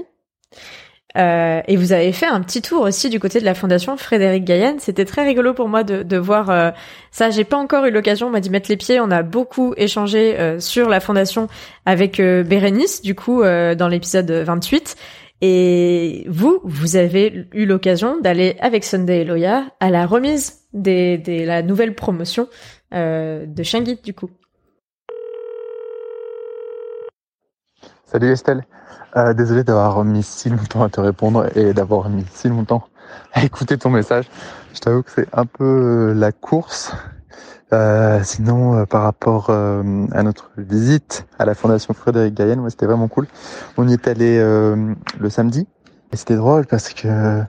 [1.17, 4.45] Euh, et vous avez fait un petit tour aussi du côté de la fondation Frédéric
[4.45, 4.75] Gaillan.
[4.77, 6.73] C'était très rigolo pour moi de, voir
[7.11, 7.29] ça.
[7.29, 8.99] J'ai pas encore eu l'occasion d'y mettre les pieds.
[8.99, 11.47] On a beaucoup échangé sur la fondation
[11.85, 14.95] avec Bérénice, du coup, dans l'épisode 28.
[15.41, 21.45] Et vous, vous avez eu l'occasion d'aller avec Sunday et Loya à la remise des,
[21.45, 22.47] la nouvelle promotion
[22.93, 24.29] euh, de Chien du coup.
[28.05, 28.65] Salut Estelle.
[29.15, 32.87] Euh, désolé d'avoir mis si longtemps à te répondre et d'avoir mis si longtemps
[33.33, 34.25] à écouter ton message.
[34.73, 36.93] Je t'avoue que c'est un peu la course
[37.71, 42.69] euh, sinon, euh, par rapport euh, à notre visite à la Fondation Frédéric Gaillen, ouais,
[42.71, 43.27] c'était vraiment cool.
[43.77, 45.67] On y est allé le samedi
[46.11, 47.43] et c'était drôle parce que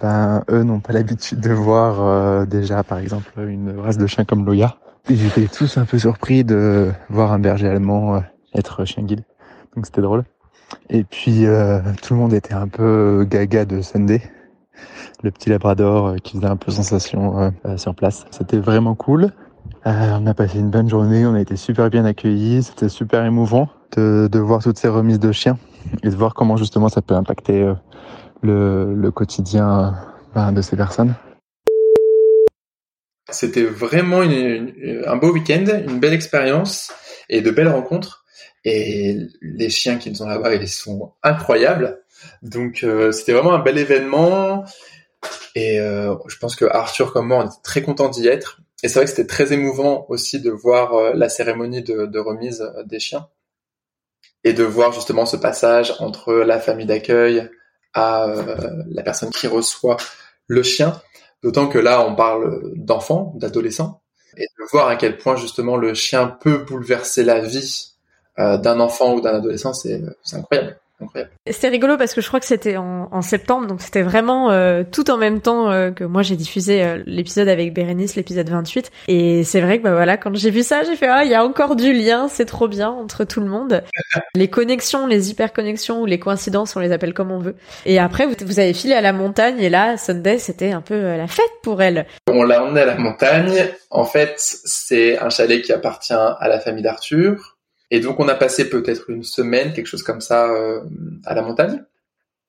[0.00, 4.46] ben eux n'ont pas l'habitude de voir déjà, par exemple, une race de chien comme
[4.46, 4.76] Loya.
[5.08, 8.22] Ils étaient tous un peu surpris de voir un berger allemand
[8.54, 9.24] être chien guide.
[9.74, 10.24] Donc c'était drôle.
[10.88, 11.44] Et puis
[12.02, 14.22] tout le monde était un peu gaga de Sunday
[15.22, 18.26] le petit labrador euh, qui faisait un peu sensation euh, euh, sur place.
[18.30, 19.32] C'était vraiment cool.
[19.84, 23.68] on a passé une bonne journée, on a été super bien accueillis, c'était super émouvant
[23.96, 25.58] de, de, voir toutes ces remises de chiens
[26.02, 27.72] et de voir comment justement ça peut impacter
[28.42, 29.94] le, quotidien
[30.34, 31.14] ben, de ces personnes.
[33.28, 36.92] C'était vraiment un beau week-end, une belle expérience
[37.28, 38.24] et de belles rencontres.
[38.64, 42.02] Et les chiens qui sont là-bas, ils sont incroyables.
[42.42, 44.64] Donc c'était vraiment un bel événement.
[45.54, 48.60] Et euh, je pense que Arthur comme moi, on était très content d'y être.
[48.82, 52.60] Et c'est vrai que c'était très émouvant aussi de voir euh, la cérémonie de, remise
[52.60, 53.28] euh, des chiens
[54.44, 57.48] et de voir justement ce passage entre la famille d'accueil
[57.96, 58.28] à
[58.88, 59.96] la personne qui reçoit
[60.46, 61.00] le chien.
[61.42, 64.02] D'autant que là, on parle d'enfants, d'adolescents,
[64.36, 67.94] et de voir à quel point justement le chien peut bouleverser la vie
[68.36, 70.78] d'un enfant ou d'un adolescent, c'est incroyable.
[71.00, 71.30] Incroyable.
[71.46, 74.82] C'était rigolo parce que je crois que c'était en, en septembre, donc c'était vraiment euh,
[74.90, 78.90] tout en même temps euh, que moi j'ai diffusé euh, l'épisode avec Bérénice, l'épisode 28.
[79.08, 81.34] Et c'est vrai que bah voilà, quand j'ai vu ça, j'ai fait ah il y
[81.34, 83.84] a encore du lien, c'est trop bien entre tout le monde.
[84.34, 87.56] les connexions, les hyperconnexions ou les coïncidences, on les appelle comme on veut.
[87.84, 91.16] Et après vous, vous avez filé à la montagne et là Sunday c'était un peu
[91.16, 92.06] la fête pour elle.
[92.28, 93.52] On l'a emmené à la montagne.
[93.90, 97.55] En fait, c'est un chalet qui appartient à la famille d'Arthur
[97.90, 100.80] et donc on a passé peut-être une semaine, quelque chose comme ça, euh,
[101.24, 101.82] à la montagne.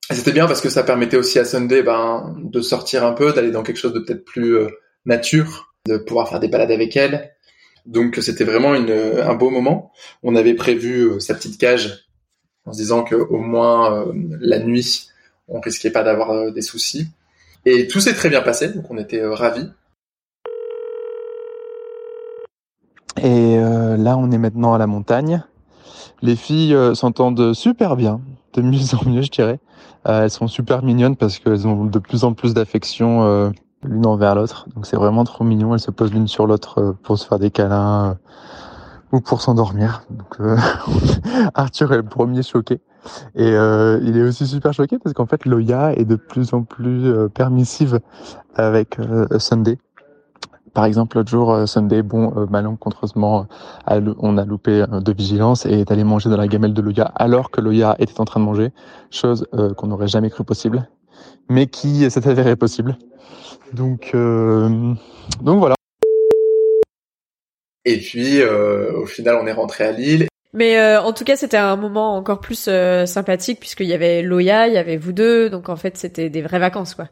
[0.10, 3.52] C'était bien parce que ça permettait aussi à Sunday ben, de sortir un peu, d'aller
[3.52, 4.68] dans quelque chose de peut-être plus euh,
[5.06, 7.34] nature, de pouvoir faire des balades avec elle.
[7.86, 9.92] Donc c'était vraiment une, un beau moment.
[10.24, 12.08] On avait prévu euh, sa petite cage
[12.66, 14.12] en se disant que au moins
[14.42, 15.10] la nuit,
[15.48, 17.08] on risquait pas d'avoir des soucis.
[17.66, 19.70] Et tout s'est très bien passé, donc on était ravis.
[23.22, 25.44] Et euh, là, on est maintenant à la montagne.
[26.22, 28.22] Les filles euh, s'entendent super bien,
[28.54, 29.60] de mieux en mieux, je dirais.
[30.08, 33.52] Euh, elles sont super mignonnes parce qu'elles ont de plus en plus d'affection
[33.84, 34.68] l'une envers l'autre.
[34.76, 35.74] Donc c'est vraiment trop mignon.
[35.74, 38.18] Elles se posent l'une sur l'autre pour se faire des câlins
[39.12, 40.04] ou pour s'endormir.
[40.10, 40.38] Donc
[41.56, 42.80] Arthur est le premier choqué.
[43.36, 47.30] Et il est aussi super choqué parce qu'en fait Loya est de plus en plus
[47.30, 48.00] permissive
[48.56, 48.98] avec
[49.40, 49.78] Sunday.
[50.78, 53.48] Par exemple, l'autre jour, euh, Sunday, bon, euh, malencontreusement,
[53.90, 57.06] euh, on a loupé de vigilance et est allé manger dans la gamelle de Loya
[57.16, 58.70] alors que Loya était en train de manger,
[59.10, 60.88] chose qu'on n'aurait jamais cru possible,
[61.50, 62.96] mais qui s'est avérée possible.
[63.74, 64.16] Donc,
[65.42, 65.74] donc voilà.
[67.84, 70.28] Et puis, au final, on est rentré à Lille.
[70.54, 72.70] Mais en tout cas, c'était un moment encore plus
[73.08, 76.44] sympathique puisqu'il y avait Loya, il y avait vous deux, donc en fait, c'était des
[76.44, 77.10] vraies vacances, quoi.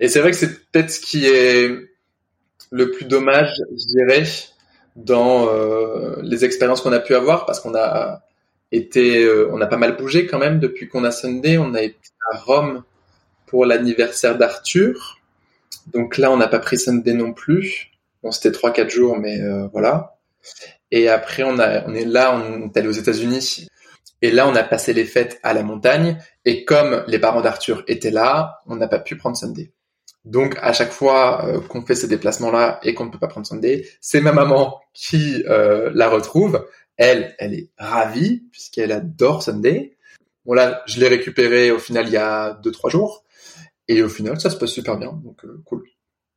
[0.00, 1.91] Et c'est vrai que c'est peut-être ce qui est
[2.72, 4.24] le plus dommage, je dirais,
[4.96, 8.22] dans euh, les expériences qu'on a pu avoir, parce qu'on a
[8.72, 11.58] été, euh, on a pas mal bougé quand même depuis qu'on a Sunday.
[11.58, 11.98] On a été
[12.32, 12.82] à Rome
[13.46, 15.20] pour l'anniversaire d'Arthur.
[15.92, 17.90] Donc là, on n'a pas pris Sunday non plus.
[18.22, 20.16] Bon, c'était trois quatre jours, mais euh, voilà.
[20.90, 23.66] Et après, on on est là, on est allé aux États-Unis.
[24.22, 26.16] Et là, on a passé les fêtes à la montagne.
[26.46, 29.72] Et comme les parents d'Arthur étaient là, on n'a pas pu prendre Sunday.
[30.24, 33.46] Donc à chaque fois euh, qu'on fait ces déplacements-là et qu'on ne peut pas prendre
[33.46, 36.66] Sunday, c'est ma maman qui euh, la retrouve.
[36.96, 39.96] Elle, elle est ravie puisqu'elle adore Sunday.
[40.44, 43.24] Bon là, je l'ai récupéré au final il y a deux trois jours
[43.88, 45.84] et au final ça se passe super bien, donc euh, cool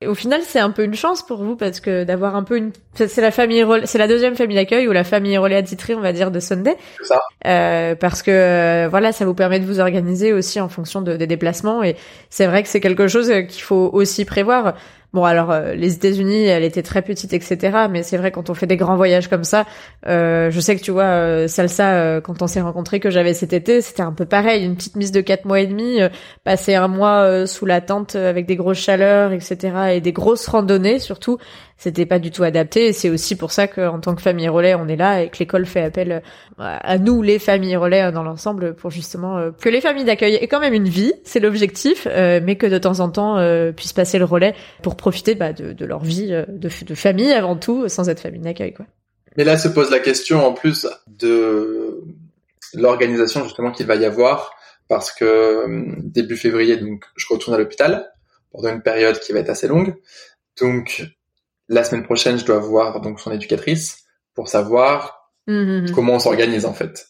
[0.06, 2.72] au final, c'est un peu une chance pour vous parce que d'avoir un peu une,
[2.96, 6.12] c'est la famille, c'est la deuxième famille d'accueil ou la famille relais attitrée, on va
[6.12, 6.76] dire, de Sunday.
[6.98, 7.22] C'est ça.
[7.48, 11.16] Euh, parce que euh, voilà, ça vous permet de vous organiser aussi en fonction de,
[11.16, 11.96] des déplacements et
[12.30, 14.76] c'est vrai que c'est quelque chose qu'il faut aussi prévoir.
[15.16, 17.88] Bon, alors euh, les États-Unis, elle était très petite, etc.
[17.90, 19.66] Mais c'est vrai quand on fait des grands voyages comme ça,
[20.08, 23.34] euh, je sais que tu vois, euh, Salsa, euh, quand on s'est rencontrés que j'avais
[23.34, 26.00] cet été, c'était un peu pareil, une petite mise de quatre mois et demi,
[26.44, 29.94] passer un mois sous la tente avec des grosses chaleurs, etc.
[29.94, 31.38] Et des grosses randonnées surtout
[31.78, 32.88] c'était pas du tout adapté.
[32.88, 35.38] Et c'est aussi pour ça qu'en tant que famille relais, on est là et que
[35.40, 36.20] l'école fait appel euh,
[36.58, 40.36] à nous, les familles relais, euh, dans l'ensemble, pour justement euh, que les familles d'accueil
[40.36, 43.38] aient quand même une vie, c'est l'objectif, mais que de temps en temps
[43.76, 47.56] puissent passer le relais pour profiter bah, de, de, leur vie de, de, famille avant
[47.56, 48.74] tout, sans être famille d'accueil.
[49.38, 52.04] Mais là se pose la question en plus de
[52.74, 54.56] l'organisation justement qu'il va y avoir,
[54.88, 55.66] parce que
[56.04, 58.12] début février, donc je retourne à l'hôpital
[58.52, 59.96] pendant une période qui va être assez longue.
[60.60, 61.06] Donc
[61.68, 65.92] la semaine prochaine, je dois voir donc son éducatrice pour savoir mmh, mmh, mmh.
[65.92, 67.08] comment on s'organise en fait.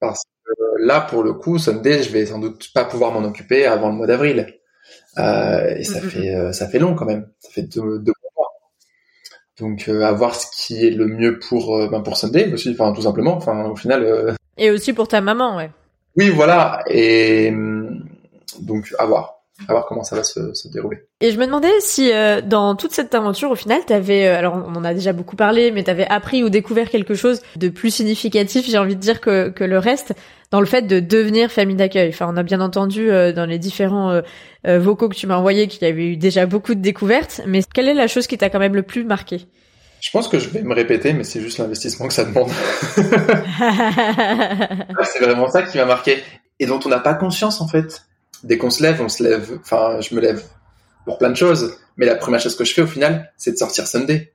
[0.00, 3.66] Parce que là, pour le coup, Sunday, je vais sans doute pas pouvoir m'en occuper
[3.66, 4.54] avant le mois d'avril.
[5.18, 7.28] Euh, et ça fait euh, ça fait long quand même.
[7.40, 8.52] Ça fait deux, mois.
[9.58, 12.70] Donc euh, à voir ce qui est le mieux pour euh, ben pour Sunday aussi,
[12.70, 13.36] enfin tout simplement.
[13.36, 14.36] Enfin au final.
[14.56, 15.70] Et aussi pour ta maman, ouais.
[16.16, 16.82] Oui, voilà.
[16.88, 17.52] Et
[18.60, 20.98] donc à voir à voir comment ça va se, se dérouler.
[21.20, 24.54] Et je me demandais si euh, dans toute cette aventure, au final, t'avais, euh, alors
[24.54, 27.92] on en a déjà beaucoup parlé, mais t'avais appris ou découvert quelque chose de plus
[27.92, 30.14] significatif, j'ai envie de dire que, que le reste,
[30.50, 32.10] dans le fait de devenir famille d'accueil.
[32.10, 34.20] Enfin, on a bien entendu euh, dans les différents
[34.64, 37.88] vocaux que tu m'as envoyés qu'il y avait eu déjà beaucoup de découvertes, mais quelle
[37.88, 39.46] est la chose qui t'a quand même le plus marqué?
[40.00, 42.50] Je pense que je vais me répéter, mais c'est juste l'investissement que ça demande.
[45.04, 46.18] c'est vraiment ça qui m'a marqué
[46.60, 48.07] et dont on n'a pas conscience en fait
[48.42, 50.42] dès qu'on se lève, on se lève, enfin, je me lève
[51.04, 53.56] pour plein de choses, mais la première chose que je fais au final, c'est de
[53.56, 54.32] sortir Sunday.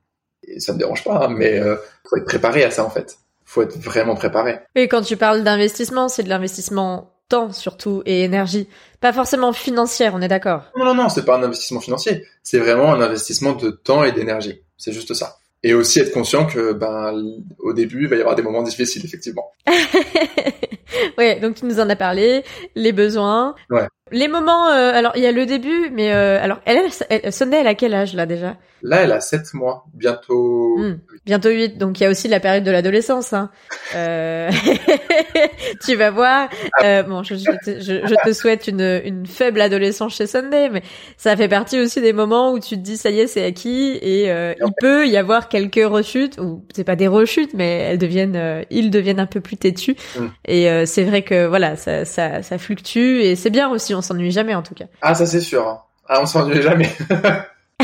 [0.47, 1.75] Et ça me dérange pas, hein, mais euh,
[2.09, 3.17] faut être préparé à ça en fait.
[3.45, 4.59] Faut être vraiment préparé.
[4.75, 8.67] Et quand tu parles d'investissement, c'est de l'investissement temps surtout et énergie,
[8.99, 12.59] pas forcément financière, on est d'accord Non, non, non, c'est pas un investissement financier, c'est
[12.59, 14.61] vraiment un investissement de temps et d'énergie.
[14.77, 15.37] C'est juste ça.
[15.63, 17.13] Et aussi être conscient que ben
[17.59, 19.51] au début il va y avoir des moments difficiles effectivement.
[21.17, 22.43] ouais, donc tu nous en as parlé,
[22.75, 23.55] les besoins.
[24.11, 26.77] Les moments, euh, alors il y a le début, mais euh, alors elle,
[27.09, 28.57] elle, elle, Sunday, elle a quel âge là déjà?
[28.85, 30.77] Là, elle a 7 mois, bientôt.
[30.77, 33.33] Hmm, Bientôt 8, donc il y a aussi la période de l'adolescence.
[33.33, 33.49] Hein.
[33.95, 34.49] Euh...
[35.85, 36.49] tu vas voir.
[36.83, 40.69] Euh, bon, je, je, te, je, je, te souhaite une, une faible adolescence chez Sunday,
[40.69, 40.81] mais
[41.15, 43.99] ça fait partie aussi des moments où tu te dis ça y est, c'est acquis,
[44.01, 47.99] et euh, il peut y avoir quelques rechutes, ou c'est pas des rechutes, mais elles
[47.99, 49.95] deviennent, euh, ils deviennent un peu plus têtus.
[50.17, 50.25] Mm.
[50.47, 54.31] Et c'est vrai que voilà, ça, ça, ça fluctue, et c'est bien aussi, on s'ennuie
[54.31, 54.85] jamais en tout cas.
[55.01, 55.67] Ah, ça c'est sûr.
[55.67, 55.81] hein.
[56.07, 56.89] Ah, on s'ennuie jamais.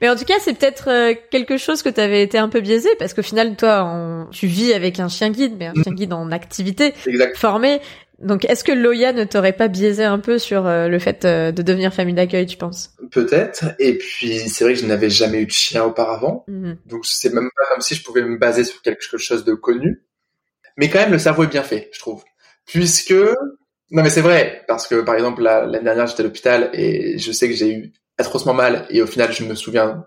[0.00, 2.60] Mais en tout cas, c'est peut-être euh, quelque chose que tu avais été un peu
[2.62, 4.30] biaisé parce qu'au final, toi, on...
[4.30, 7.36] tu vis avec un chien guide, mais un chien guide en activité, exact.
[7.36, 7.80] formé.
[8.18, 11.52] Donc, est-ce que Loya ne t'aurait pas biaisé un peu sur euh, le fait euh,
[11.52, 12.94] de devenir famille d'accueil, tu penses?
[13.10, 13.74] Peut-être.
[13.78, 16.44] Et puis, c'est vrai que je n'avais jamais eu de chien auparavant.
[16.48, 16.78] Mhm.
[16.86, 20.02] Donc, c'est même pas comme si je pouvais me baser sur quelque chose de connu.
[20.78, 22.24] Mais quand même, le cerveau est bien fait, je trouve.
[22.66, 23.14] Puisque,
[23.90, 27.18] non mais c'est vrai, parce que par exemple, la- l'année dernière, j'étais à l'hôpital et
[27.18, 30.06] je sais que j'ai eu atrocement mal et au final, je me souviens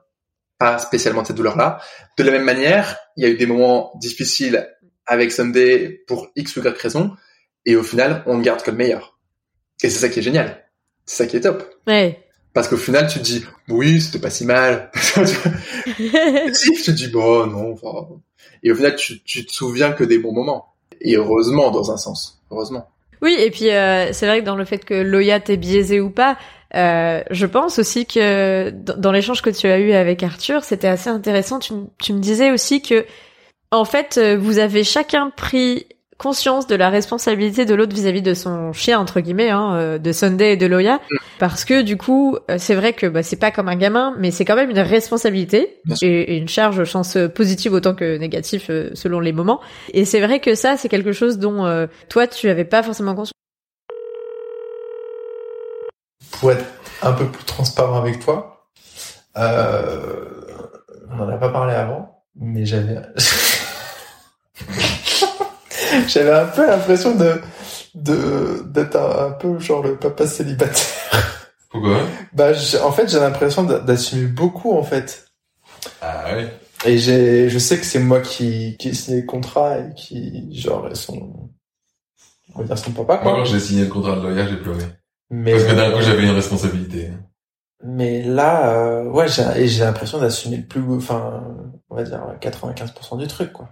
[0.60, 1.82] pas spécialement de cette douleur-là.
[2.18, 4.70] De la même manière, il y a eu des moments difficiles
[5.06, 7.12] avec Sunday pour X ou Y raison
[7.66, 9.18] et au final, on ne garde que le meilleur.
[9.84, 10.64] Et c'est ça qui est génial.
[11.06, 11.70] C'est ça qui est top.
[11.88, 12.20] Ouais.
[12.54, 14.92] Parce qu'au final, tu te dis, oui, c'était pas si mal.
[16.54, 18.08] si, tu te dis, bon, non, enfin...
[18.62, 20.74] Et au final, tu, tu te souviens que des bons moments.
[21.02, 22.42] Et heureusement, dans un sens.
[22.52, 22.90] Heureusement.
[23.24, 26.10] Oui, et puis euh, c'est vrai que dans le fait que Loya t'ait biaisé ou
[26.10, 26.38] pas,
[26.76, 31.10] euh, je pense aussi que dans, l'échange que tu as eu avec Arthur, c'était assez
[31.10, 31.60] intéressant.
[31.60, 31.74] Tu
[32.14, 33.06] me disais aussi que,
[33.72, 35.88] en fait, euh, vous avez chacun pris
[36.18, 40.12] conscience de la responsabilité de l'autre vis-à-vis de son chien entre guillemets, hein, euh, de
[40.12, 41.00] Sunday et de Loya,
[41.40, 44.32] parce que du coup, euh, c'est vrai que bah, c'est pas comme un gamin, mais
[44.32, 48.18] c'est quand même une responsabilité et, et une charge, je pense, euh, positive autant que
[48.18, 49.60] négative selon les moments.
[49.94, 53.16] Et c'est vrai que ça, c'est quelque chose dont euh, toi, tu avais pas forcément
[53.16, 53.34] conscience.
[56.44, 56.66] pour être
[57.02, 58.68] un peu plus transparent avec toi,
[59.38, 60.26] euh,
[61.10, 62.98] on n'en a pas parlé avant, mais j'avais,
[66.08, 67.42] j'avais un peu l'impression de,
[67.96, 70.86] de, d'être un, un peu genre le papa célibataire.
[71.70, 71.98] Pourquoi?
[72.34, 72.52] Bah,
[72.84, 75.26] en fait, j'ai l'impression d'a- d'assumer beaucoup, en fait.
[76.02, 76.44] Ah oui.
[76.86, 80.54] Et j'ai, je sais que c'est moi qui, qui ai signé le contrat et qui,
[80.60, 81.50] genre, est son,
[82.56, 83.32] on va dire son papa, Moi, quoi.
[83.34, 84.84] quand j'ai signé le contrat de lawyer, j'ai pleuré.
[85.30, 87.10] Mais, Parce que d'un coup, j'avais une responsabilité.
[87.86, 91.44] Mais là, euh, ouais, j'ai l'impression d'assumer le plus, enfin,
[91.90, 93.70] on va dire 95% du truc, quoi.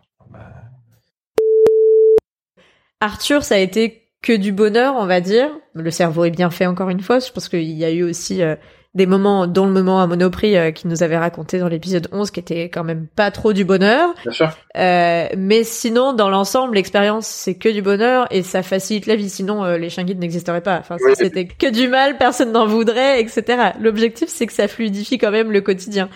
[3.01, 5.49] Arthur, ça a été que du bonheur, on va dire.
[5.73, 7.19] Le cerveau est bien fait encore une fois.
[7.19, 8.55] Je pense qu'il y a eu aussi euh,
[8.93, 12.29] des moments, dont le moment à Monoprix euh, qu'il nous avait raconté dans l'épisode 11,
[12.29, 14.13] qui était quand même pas trop du bonheur.
[14.23, 14.49] Bien sûr.
[14.77, 19.29] Euh, mais sinon, dans l'ensemble, l'expérience, c'est que du bonheur et ça facilite la vie.
[19.29, 20.77] Sinon, euh, les chiens guides n'existeraient pas.
[20.77, 21.13] Enfin, Oui.
[21.15, 23.71] c'était que du mal, personne n'en voudrait, etc.
[23.79, 26.09] L'objectif, c'est que ça fluidifie quand même le quotidien.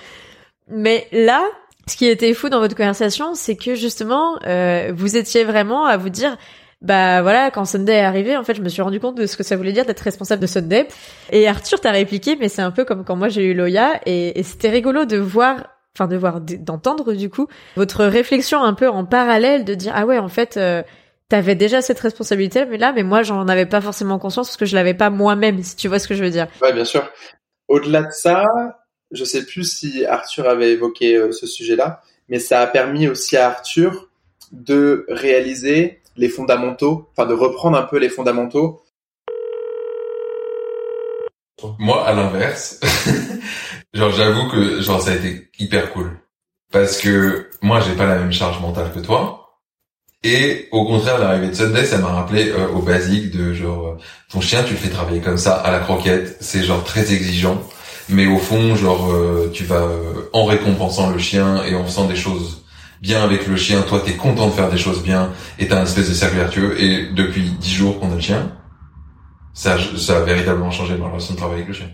[0.70, 1.42] Mais là,
[1.88, 5.98] ce qui était fou dans votre conversation, c'est que justement, euh, vous étiez vraiment à
[5.98, 6.38] vous dire,
[6.82, 9.38] bah voilà, quand Sunday est arrivé, en fait, je me suis rendu compte de ce
[9.38, 10.88] que ça voulait dire d'être responsable de Sunday.
[11.32, 14.40] Et Arthur t'a répliqué, mais c'est un peu comme quand moi j'ai eu Loya, et,
[14.40, 18.90] et c'était rigolo de voir, enfin de voir, d'entendre du coup votre réflexion un peu
[18.90, 20.58] en parallèle, de dire ah ouais, en fait.
[20.58, 20.84] Euh,
[21.28, 24.68] T'avais déjà cette responsabilité, mais là, mais moi, j'en avais pas forcément conscience parce que
[24.68, 26.48] je l'avais pas moi-même, si tu vois ce que je veux dire.
[26.62, 27.12] Ouais, bien sûr.
[27.68, 28.46] Au-delà de ça,
[29.10, 33.38] je sais plus si Arthur avait évoqué euh, ce sujet-là, mais ça a permis aussi
[33.38, 34.08] à Arthur
[34.52, 38.82] de réaliser les fondamentaux, enfin de reprendre un peu les fondamentaux.
[41.80, 42.80] Moi, à l'inverse,
[43.94, 46.12] genre, j'avoue que, genre, ça a été hyper cool.
[46.72, 49.60] Parce que, moi, j'ai pas la même charge mentale que toi.
[50.24, 53.98] Et, au contraire, l'arrivée de Sunday, ça m'a rappelé euh, au basique de, genre, euh,
[54.30, 56.38] ton chien, tu le fais travailler comme ça, à la croquette.
[56.42, 57.62] C'est, genre, très exigeant.
[58.10, 62.06] Mais au fond, genre, euh, tu vas, euh, en récompensant le chien et en faisant
[62.06, 62.65] des choses
[63.02, 65.84] bien avec le chien, toi, t'es content de faire des choses bien, et t'as un
[65.84, 66.82] espèce de cercle vertueux.
[66.82, 68.52] Et depuis dix jours qu'on a le chien,
[69.54, 71.90] ça, ça a véritablement changé ma relation de travail avec le chien.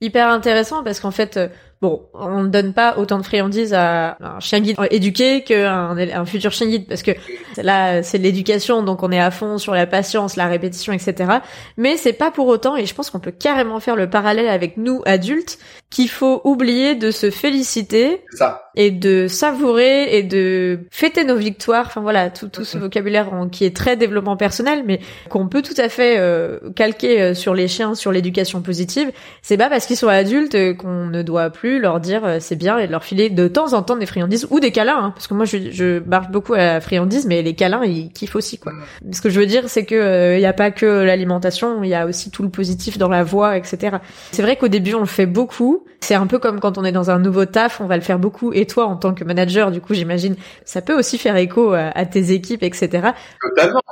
[0.00, 1.48] hyper intéressant parce qu'en fait, euh,
[1.82, 6.24] bon, on ne donne pas autant de friandises à un chien guide éduqué qu'un un
[6.26, 7.12] futur chien guide parce que
[7.56, 11.14] là, c'est l'éducation, donc on est à fond sur la patience, la répétition, etc.
[11.76, 14.76] Mais c'est pas pour autant, et je pense qu'on peut carrément faire le parallèle avec
[14.76, 15.58] nous adultes,
[15.90, 18.70] qu'il faut oublier de se féliciter ça.
[18.76, 21.84] et de savourer et de fêter nos victoires.
[21.86, 25.00] Enfin voilà, tout, tout ce vocabulaire en- qui est très développement personnel, mais
[25.30, 29.10] qu'on peut tout à fait euh, calquer euh, sur les chiens, sur l'éducation positive.
[29.42, 32.38] C'est pas parce qu'ils sont adultes euh, qu'on ne doit plus plus leur dire euh,
[32.40, 35.10] c'est bien et leur filer de temps en temps des friandises ou des câlins, hein,
[35.14, 38.36] parce que moi je, je marche beaucoup à la friandise, mais les câlins ils kiffent
[38.36, 38.72] aussi quoi.
[39.12, 41.94] Ce que je veux dire c'est que il y a pas que l'alimentation, il y
[41.94, 43.98] a aussi tout le positif dans la voix, etc.
[44.32, 45.84] C'est vrai qu'au début on le fait beaucoup.
[46.00, 48.18] C'est un peu comme quand on est dans un nouveau taf, on va le faire
[48.18, 48.52] beaucoup.
[48.54, 51.90] Et toi en tant que manager, du coup j'imagine ça peut aussi faire écho à,
[51.94, 53.10] à tes équipes, etc.
[53.42, 53.82] Totalement.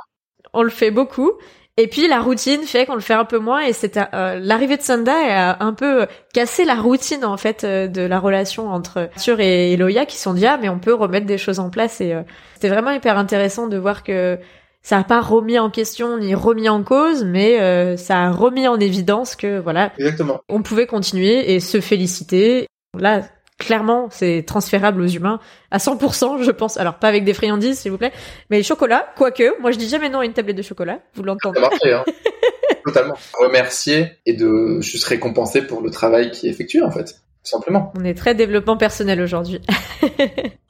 [0.53, 1.33] On le fait beaucoup.
[1.79, 4.77] Et puis la routine fait qu'on le fait un peu moins et c'est euh, l'arrivée
[4.77, 9.11] de Sunday a un peu cassé la routine en fait euh, de la relation entre
[9.15, 12.01] Arthur et Eloya qui sont dit ah mais on peut remettre des choses en place
[12.01, 12.23] et euh,
[12.55, 14.39] c'était vraiment hyper intéressant de voir que
[14.81, 18.79] ça a pas remis en question ni remis en cause mais ça a remis en
[18.79, 20.39] évidence que voilà Exactement.
[20.49, 22.67] on pouvait continuer et se féliciter
[22.97, 23.21] là
[23.57, 25.39] clairement, c'est transférable aux humains
[25.71, 26.77] à 100%, je pense.
[26.77, 28.13] Alors pas avec des friandises, s'il vous plaît,
[28.49, 29.59] mais chocolat, quoique.
[29.61, 30.99] Moi, je dis jamais non à une tablette de chocolat.
[31.15, 32.03] Vous l'entendez hein.
[32.85, 33.15] Totalement.
[33.33, 37.05] Remercier et de juste récompenser pour le travail qui est effectué, en fait.
[37.43, 37.91] Tout simplement.
[37.97, 39.61] On est très développement personnel aujourd'hui.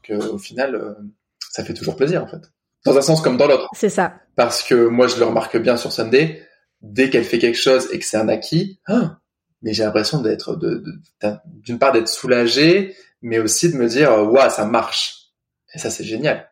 [0.04, 0.94] Que, au final, euh,
[1.52, 2.40] ça fait toujours plaisir, en fait.
[2.86, 3.68] Dans un sens comme dans l'autre.
[3.74, 4.14] c'est ça.
[4.38, 6.42] Parce que moi, je le remarque bien sur Sunday.
[6.82, 9.18] Dès qu'elle fait quelque chose et que c'est un acquis, ah,
[9.62, 10.84] mais j'ai l'impression d'être, de,
[11.24, 15.16] de- d'une part d'être soulagé, mais aussi de me dire, waouh, ça marche.
[15.74, 16.50] Et ça, c'est génial.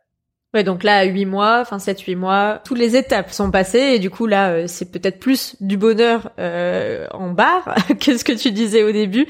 [0.54, 4.00] Ouais, donc là, à 8 mois, enfin 7-8 mois, toutes les étapes sont passées et
[4.00, 8.32] du coup là, euh, c'est peut-être plus du bonheur euh, en barre que ce que
[8.32, 9.28] tu disais au début?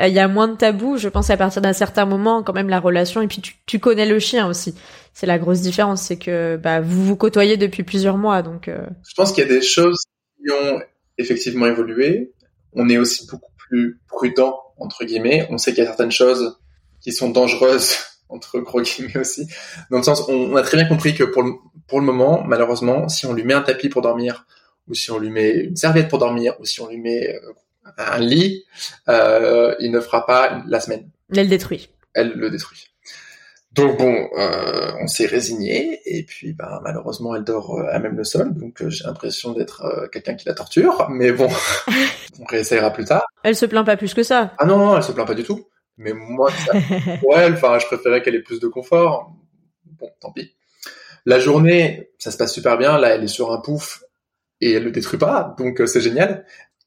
[0.00, 2.52] Euh, Il y a moins de tabous, je pense à partir d'un certain moment, quand
[2.52, 4.76] même la relation, et puis tu, tu connais le chien aussi.
[5.14, 8.86] C'est la grosse différence, c'est que bah, vous vous côtoyez depuis plusieurs mois, donc euh,
[9.08, 9.98] Je pense qu'il y a des choses
[10.38, 10.80] qui ont
[11.18, 12.32] effectivement évolué.
[12.72, 15.46] On est aussi beaucoup plus prudent, entre guillemets.
[15.50, 16.58] On sait qu'il y a certaines choses
[17.00, 17.96] qui sont dangereuses,
[18.28, 19.46] entre gros guillemets aussi.
[19.90, 21.52] Dans le sens, on, on a très bien compris que pour le,
[21.86, 24.46] pour le moment, malheureusement, si on lui met un tapis pour dormir,
[24.88, 27.52] ou si on lui met une serviette pour dormir, ou si on lui met euh,
[27.96, 28.64] un lit,
[29.08, 31.08] euh, il ne fera pas la semaine.
[31.34, 31.88] elle le détruit.
[32.14, 32.88] Elle le détruit.
[33.78, 38.16] Donc bon, euh, on s'est résigné et puis ben, malheureusement elle dort euh, à même
[38.16, 41.48] le sol, donc euh, j'ai l'impression d'être euh, quelqu'un qui la torture, mais bon,
[42.40, 43.22] on réessayera plus tard.
[43.44, 44.52] Elle se plaint pas plus que ça.
[44.58, 45.68] Ah non, non, elle se plaint pas du tout.
[45.96, 46.72] Mais moi, ça,
[47.20, 49.32] pour elle, enfin, je préférais qu'elle ait plus de confort.
[49.84, 50.56] Bon, tant pis.
[51.24, 52.98] La journée, ça se passe super bien.
[52.98, 54.02] Là, elle est sur un pouf
[54.60, 56.44] et elle le détruit pas, donc c'est génial.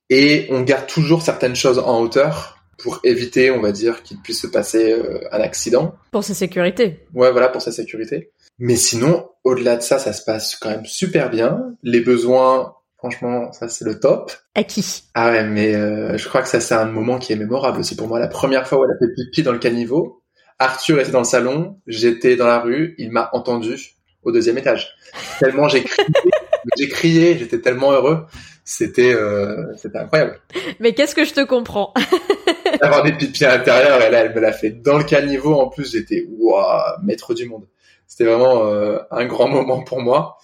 [0.09, 4.41] Et on garde toujours certaines choses en hauteur pour éviter, on va dire, qu'il puisse
[4.41, 5.95] se passer euh, un accident.
[6.11, 7.05] Pour sa sécurité.
[7.13, 8.31] Ouais, voilà, pour sa sécurité.
[8.59, 11.75] Mais sinon, au-delà de ça, ça se passe quand même super bien.
[11.83, 14.31] Les besoins, franchement, ça c'est le top.
[14.55, 17.37] À qui Ah ouais, mais euh, je crois que ça c'est un moment qui est
[17.37, 18.19] mémorable aussi pour moi.
[18.19, 20.21] La première fois où elle a fait pipi dans le caniveau,
[20.59, 24.95] Arthur était dans le salon, j'étais dans la rue, il m'a entendu au deuxième étage.
[25.39, 26.07] Tellement j'ai crié,
[26.77, 28.25] j'ai crié, j'étais tellement heureux.
[28.63, 30.39] C'était euh, c'était incroyable.
[30.79, 31.93] Mais qu'est-ce que je te comprends?
[32.81, 35.53] Avoir des pipis à l'intérieur, et là elle me l'a fait dans le caniveau.
[35.53, 37.67] En plus, j'étais waouh, maître du monde.
[38.07, 40.37] C'était vraiment euh, un grand moment pour moi.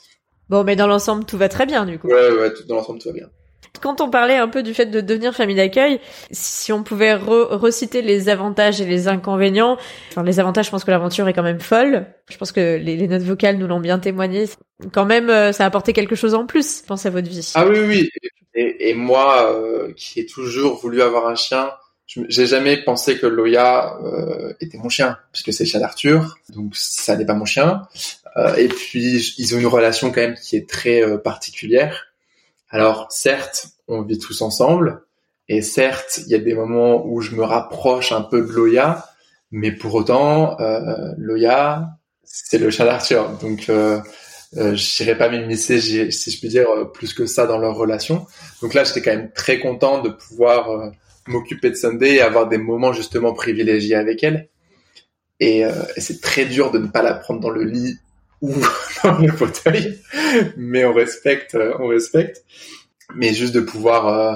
[0.49, 2.07] Bon, mais dans l'ensemble, tout va très bien du coup.
[2.07, 3.27] Ouais, ouais, tout dans l'ensemble tout va bien.
[3.81, 5.99] Quand on parlait un peu du fait de devenir famille d'accueil,
[6.31, 9.77] si on pouvait re- reciter les avantages et les inconvénients,
[10.11, 12.07] enfin les avantages, je pense que l'aventure est quand même folle.
[12.29, 14.45] Je pense que les, les notes vocales nous l'ont bien témoigné.
[14.93, 17.51] Quand même, euh, ça a apporté quelque chose en plus, je pense à votre vie.
[17.55, 18.09] Ah oui, oui.
[18.55, 21.69] Et, et moi, euh, qui ai toujours voulu avoir un chien,
[22.07, 26.75] j'ai jamais pensé que Loya euh, était mon chien, puisque c'est le chien d'Arthur, donc
[26.75, 27.87] ça n'est pas mon chien.
[28.37, 32.07] Euh, et puis, ils ont une relation quand même qui est très euh, particulière.
[32.69, 35.03] Alors, certes, on vit tous ensemble,
[35.49, 39.05] et certes, il y a des moments où je me rapproche un peu de Loya,
[39.51, 41.89] mais pour autant, euh, Loya,
[42.23, 43.69] c'est le chien d'Arthur, donc...
[43.69, 43.99] Euh,
[44.55, 44.75] euh,
[45.17, 48.25] pas m'immiscer, si je puis dire, euh, plus que ça dans leur relation.
[48.61, 50.89] Donc là, j'étais quand même très content de pouvoir euh,
[51.27, 54.49] m'occuper de Sunday et avoir des moments justement privilégiés avec elle.
[55.39, 57.97] Et, euh, et c'est très dur de ne pas la prendre dans le lit
[58.41, 58.53] ou
[59.03, 59.99] dans le fauteuil,
[60.57, 62.43] mais on respecte, euh, on respecte.
[63.15, 64.35] Mais juste de pouvoir, euh,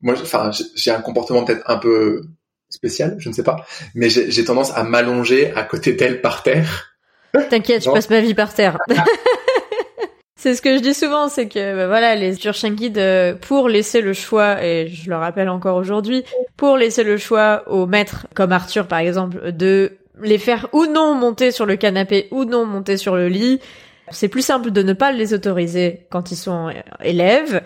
[0.00, 2.22] moi, enfin, j'ai- un comportement peut-être un peu
[2.68, 6.94] spécial, je ne sais pas, mais j'ai tendance à m'allonger à côté d'elle par terre.
[7.50, 8.78] T'inquiète, je passe ma vie par terre.
[10.42, 13.68] c'est ce que je dis souvent, c'est que bah, voilà, les Turchen Guide, euh, pour
[13.68, 16.24] laisser le choix, et je le rappelle encore aujourd'hui,
[16.56, 21.14] pour laisser le choix aux maîtres, comme Arthur par exemple, de les faire ou non
[21.14, 23.60] monter sur le canapé ou non monter sur le lit,
[24.10, 26.72] c'est plus simple de ne pas les autoriser quand ils sont euh,
[27.04, 27.62] élèves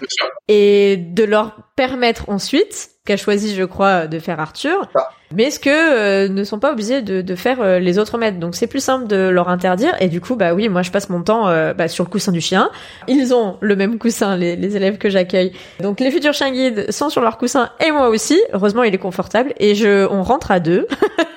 [0.49, 4.87] et de leur permettre ensuite, qu'a choisi je crois de faire Arthur.
[5.35, 8.39] Mais ce que euh, ne sont pas obligés de, de faire euh, les autres maîtres?
[8.39, 9.95] Donc c'est plus simple de leur interdire.
[10.01, 12.33] Et du coup, bah oui, moi je passe mon temps euh, bah, sur le coussin
[12.33, 12.71] du chien.
[13.09, 15.53] Ils ont le même coussin, les, les élèves que j'accueille.
[15.81, 18.41] Donc les futurs chiens guides sont sur leur coussin et moi aussi.
[18.53, 20.87] Heureusement, il est confortable et je, on rentre à deux,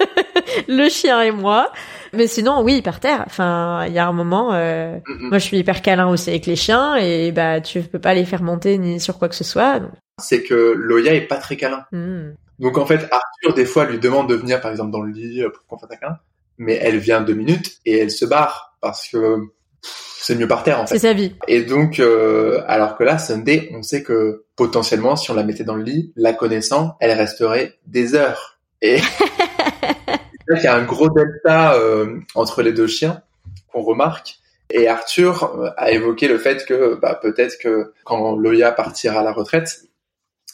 [0.68, 1.72] le chien et moi.
[2.14, 3.24] Mais sinon, oui, par terre.
[3.28, 6.56] Enfin, il y a un moment, euh, moi je suis hyper câlin aussi avec les
[6.56, 9.80] chiens et bah tu peux pas les faire monter ni sur quoi que ce soit.
[9.80, 11.86] donc, C'est que Loya est pas très câlin.
[11.92, 12.32] hmm.
[12.60, 15.42] Donc en fait, Arthur des fois lui demande de venir par exemple dans le lit
[15.42, 16.18] euh, pour qu'on fasse un
[16.60, 19.38] mais elle vient deux minutes et elle se barre parce que
[19.82, 21.08] c'est mieux par terre en C'est fait.
[21.08, 21.34] sa vie.
[21.48, 25.64] Et donc euh, alors que là, Sunday, on sait que potentiellement si on la mettait
[25.64, 28.60] dans le lit, la connaissant, elle resterait des heures.
[28.82, 29.00] Et
[30.48, 33.24] c'est qu'il y a un gros delta euh, entre les deux chiens
[33.72, 34.36] qu'on remarque.
[34.72, 39.24] Et Arthur euh, a évoqué le fait que bah, peut-être que quand Loya partira à
[39.24, 39.84] la retraite,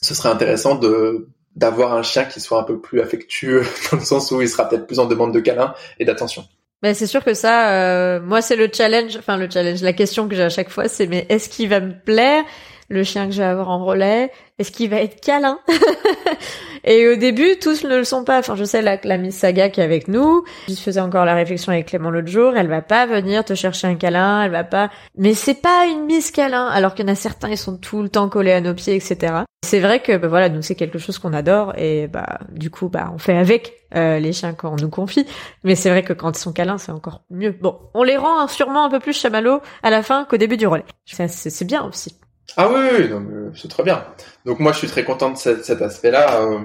[0.01, 4.03] ce serait intéressant de d'avoir un chien qui soit un peu plus affectueux dans le
[4.03, 6.45] sens où il sera peut-être plus en demande de câlin et d'attention.
[6.81, 10.27] Ben, c'est sûr que ça, euh, moi, c'est le challenge, enfin le challenge, la question
[10.27, 12.43] que j'ai à chaque fois, c'est mais est-ce qu'il va me plaire,
[12.89, 15.59] le chien que je vais avoir en relais Est-ce qu'il va être câlin
[16.83, 18.39] Et au début, tous ne le sont pas.
[18.39, 21.33] Enfin, je sais la, la Miss Saga qui est avec nous, je faisais encore la
[21.33, 24.63] réflexion avec Clément l'autre jour, elle va pas venir te chercher un câlin, elle va
[24.63, 24.91] pas...
[25.17, 28.03] Mais c'est pas une Miss câlin, alors qu'il y en a certains, ils sont tout
[28.03, 29.33] le temps collés à nos pieds, etc.
[29.65, 32.87] C'est vrai que, bah, voilà, nous, c'est quelque chose qu'on adore, et bah, du coup,
[32.87, 35.25] bah, on fait avec euh, les chiens quand on nous confie.
[35.63, 37.55] Mais c'est vrai que quand ils sont câlins, c'est encore mieux.
[37.59, 40.67] Bon, on les rend sûrement un peu plus chamallows à la fin qu'au début du
[40.67, 40.85] relais.
[41.05, 42.15] C'est bien aussi.
[42.57, 44.05] Ah oui, oui, non, mais c'est très bien.
[44.45, 46.41] Donc moi, je suis très content de cet, cet aspect-là.
[46.41, 46.59] Euh,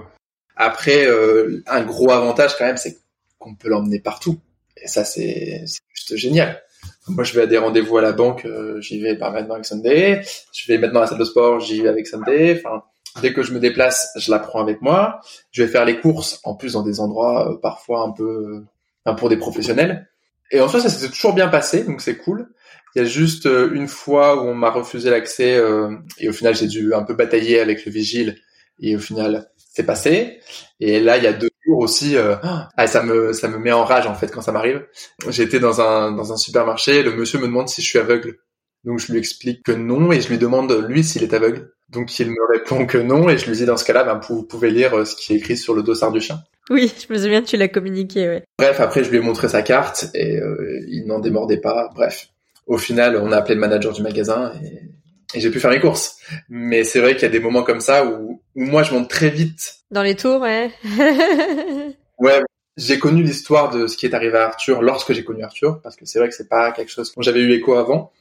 [0.56, 2.98] après, euh, un gros avantage quand même, c'est
[3.38, 4.38] qu'on peut l'emmener partout.
[4.76, 6.62] Et ça, c'est c'est juste génial.
[7.08, 9.66] Moi, je vais à des rendez-vous à la banque, euh, j'y vais par maintenant avec
[9.66, 10.22] Sunday.
[10.52, 12.60] Je vais maintenant à la salle de sport, j'y vais avec Sunday.
[12.62, 12.84] Enfin,
[13.20, 15.20] dès que je me déplace, je la prends avec moi.
[15.50, 18.66] Je vais faire les courses, en plus dans des endroits euh, parfois un peu, euh,
[19.04, 20.08] enfin, pour des professionnels.
[20.52, 22.48] Et en soi, ça s'est toujours bien passé, donc c'est cool.
[22.94, 26.32] Il y a juste euh, une fois où on m'a refusé l'accès euh, et au
[26.32, 28.36] final j'ai dû un peu batailler avec le vigile
[28.80, 30.40] et au final c'est passé.
[30.80, 33.72] Et là il y a deux jours aussi, euh, ah, ça me ça me met
[33.72, 34.86] en rage en fait quand ça m'arrive.
[35.28, 38.38] J'étais dans un dans un supermarché, le monsieur me demande si je suis aveugle.
[38.84, 41.72] Donc je lui explique que non et je lui demande lui s'il est aveugle.
[41.90, 44.44] Donc il me répond que non et je lui dis dans ce cas-là ben, vous
[44.44, 46.40] pouvez lire euh, ce qui est écrit sur le dossard du chien.
[46.70, 48.44] Oui, je me souviens que tu l'as communiqué, ouais.
[48.56, 51.90] Bref, après, je lui ai montré sa carte et euh, il n'en démordait pas.
[51.94, 52.28] Bref,
[52.70, 55.80] au final, on a appelé le manager du magasin et, et j'ai pu faire mes
[55.80, 56.16] courses.
[56.48, 59.10] Mais c'est vrai qu'il y a des moments comme ça où, où moi, je monte
[59.10, 59.74] très vite.
[59.90, 60.70] Dans les tours, ouais.
[62.18, 62.42] Ouais,
[62.76, 65.96] j'ai connu l'histoire de ce qui est arrivé à Arthur lorsque j'ai connu Arthur, parce
[65.96, 68.12] que c'est vrai que c'est pas quelque chose dont j'avais eu écho avant.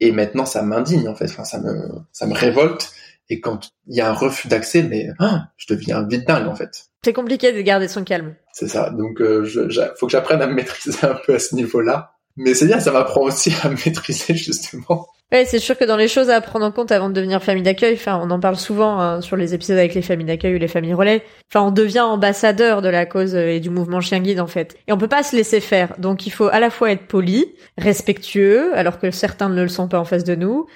[0.00, 1.26] Et maintenant, ça m'indigne, en fait.
[1.26, 2.90] Enfin, ça me, ça me révolte.
[3.30, 6.54] Et quand il y a un refus d'accès, mais ah, je deviens vite dingue, en
[6.56, 6.86] fait.
[7.04, 8.34] c'est compliqué de garder son calme.
[8.52, 8.90] C'est ça.
[8.90, 12.13] Donc, euh, je, j'a- faut que j'apprenne à me maîtriser un peu à ce niveau-là.
[12.36, 15.06] Mais c'est bien, ça m'apprend aussi à maîtriser justement.
[15.32, 17.62] Ouais, c'est sûr que dans les choses à prendre en compte avant de devenir famille
[17.62, 20.58] d'accueil, enfin, on en parle souvent hein, sur les épisodes avec les familles d'accueil ou
[20.58, 21.24] les familles relais.
[21.50, 24.76] Enfin, on devient ambassadeur de la cause euh, et du mouvement chien guide en fait.
[24.86, 25.94] Et on peut pas se laisser faire.
[25.98, 27.46] Donc, il faut à la fois être poli,
[27.78, 30.66] respectueux, alors que certains ne le sont pas en face de nous,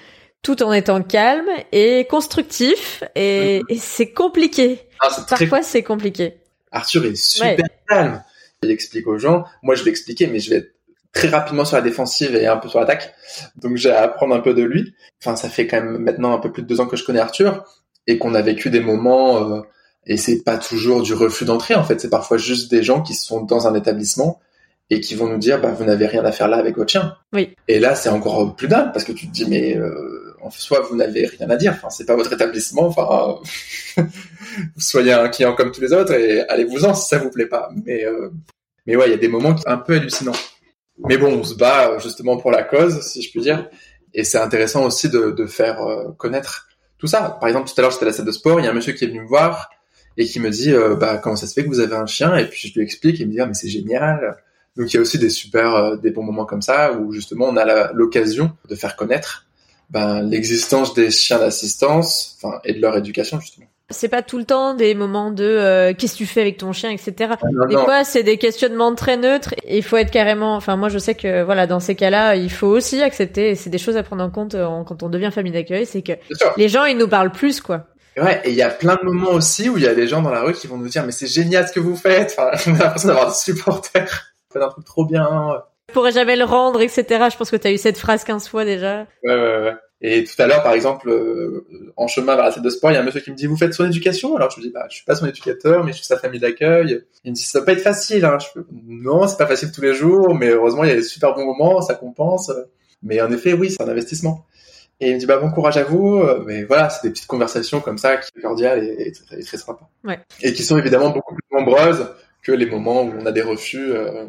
[0.41, 3.03] tout en étant calme et constructif.
[3.15, 4.79] Et, et c'est compliqué.
[4.99, 5.37] Ah, très...
[5.37, 6.33] Parfois, c'est compliqué.
[6.71, 8.23] Arthur est super calme.
[8.61, 9.45] Il explique aux gens.
[9.63, 10.73] Moi, je vais expliquer, mais je vais être
[11.13, 13.13] très rapidement sur la défensive et un peu sur l'attaque.
[13.55, 14.93] Donc, j'ai à apprendre un peu de lui.
[15.21, 17.19] Enfin, ça fait quand même maintenant un peu plus de deux ans que je connais
[17.19, 17.63] Arthur
[18.07, 19.51] et qu'on a vécu des moments.
[19.51, 19.61] Euh,
[20.05, 21.75] et c'est pas toujours du refus d'entrée.
[21.75, 24.39] En fait, c'est parfois juste des gens qui sont dans un établissement
[24.89, 27.15] et qui vont nous dire, bah, vous n'avez rien à faire là avec votre chien.
[27.33, 27.55] Oui.
[27.67, 30.81] Et là, c'est encore plus dingue parce que tu te dis, mais euh, en soi,
[30.89, 31.73] vous n'avez rien à dire.
[31.75, 32.87] Enfin, c'est pas votre établissement.
[32.87, 33.39] Enfin,
[34.77, 37.69] soyez un client comme tous les autres et allez-vous-en si ça vous plaît pas.
[37.85, 38.29] Mais, euh,
[38.87, 40.31] mais ouais, il y a des moments un peu hallucinants.
[41.07, 43.69] Mais bon, on se bat justement pour la cause, si je puis dire.
[44.13, 47.37] Et c'est intéressant aussi de, de faire euh, connaître tout ça.
[47.39, 48.73] Par exemple, tout à l'heure, j'étais à la salle de sport, il y a un
[48.73, 49.69] monsieur qui est venu me voir
[50.17, 52.35] et qui me dit, euh, bah, comment ça se fait que vous avez un chien?
[52.35, 54.37] Et puis je lui explique, et il me dit, ah, mais c'est génial.
[54.75, 57.45] Donc il y a aussi des super, euh, des bons moments comme ça où justement
[57.45, 59.45] on a l'occasion de faire connaître
[59.89, 63.67] ben, l'existence des chiens d'assistance, et de leur éducation justement.
[63.91, 66.73] C'est pas tout le temps des moments de euh, qu'est-ce que tu fais avec ton
[66.73, 67.33] chien, etc.
[67.51, 67.85] Non, Des non.
[67.85, 69.53] fois, c'est des questionnements très neutres.
[69.63, 70.55] et Il faut être carrément.
[70.55, 73.55] Enfin, moi, je sais que voilà, dans ces cas-là, il faut aussi accepter.
[73.55, 76.13] C'est des choses à prendre en compte en- quand on devient famille d'accueil, c'est que
[76.57, 77.85] les gens, ils nous parlent plus, quoi.
[78.15, 80.07] Et Ouais, et il y a plein de moments aussi où il y a des
[80.07, 82.35] gens dans la rue qui vont nous dire mais c'est génial ce que vous faites.
[82.37, 84.33] Enfin, on a l'impression d'avoir des supporters.
[84.51, 85.27] Faites un truc trop bien.
[85.89, 87.05] Je pourrais jamais le rendre, etc.
[87.31, 89.05] Je pense que t'as eu cette phrase 15 fois déjà.
[89.23, 89.73] Ouais, ouais, ouais.
[90.01, 91.65] Et tout à l'heure, par exemple, euh,
[91.97, 93.47] en chemin vers la salle de sport, il y a un monsieur qui me dit,
[93.47, 94.35] vous faites son éducation?
[94.35, 96.39] Alors je me dis, bah, je suis pas son éducateur, mais je suis sa famille
[96.39, 97.01] d'accueil.
[97.25, 98.37] Il me dit, ça va pas être facile, hein.
[98.39, 101.01] Je fais, non, c'est pas facile tous les jours, mais heureusement, il y a des
[101.01, 102.51] super bons moments, ça compense.
[103.03, 104.45] Mais en effet, oui, c'est un investissement.
[105.01, 106.23] Et il me dit, bah, bon courage à vous.
[106.45, 109.89] Mais voilà, c'est des petites conversations comme ça qui sont cordiales et, et, très sympa.
[110.05, 110.19] Ouais.
[110.41, 112.07] Et qui sont évidemment beaucoup plus nombreuses
[112.41, 113.91] que les moments où on a des refus.
[113.91, 114.25] Euh,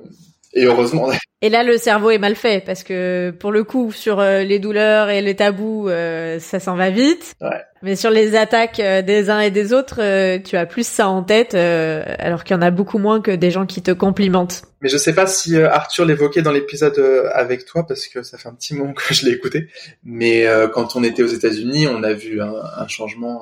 [0.53, 1.09] et heureusement.
[1.43, 4.59] Et là, le cerveau est mal fait parce que pour le coup, sur euh, les
[4.59, 7.35] douleurs et les tabous, euh, ça s'en va vite.
[7.41, 7.63] Ouais.
[7.83, 10.01] Mais sur les attaques euh, des uns et des autres,
[10.43, 13.51] tu as plus ça en tête, alors qu'il y en a beaucoup moins que des
[13.51, 14.63] gens qui te complimentent.
[14.83, 16.99] Mais je sais pas si Arthur l'évoquait dans l'épisode
[17.33, 19.69] avec toi parce que ça fait un petit moment que je l'ai écouté.
[20.05, 23.41] Mais quand on était aux États-Unis, on a vu un, un changement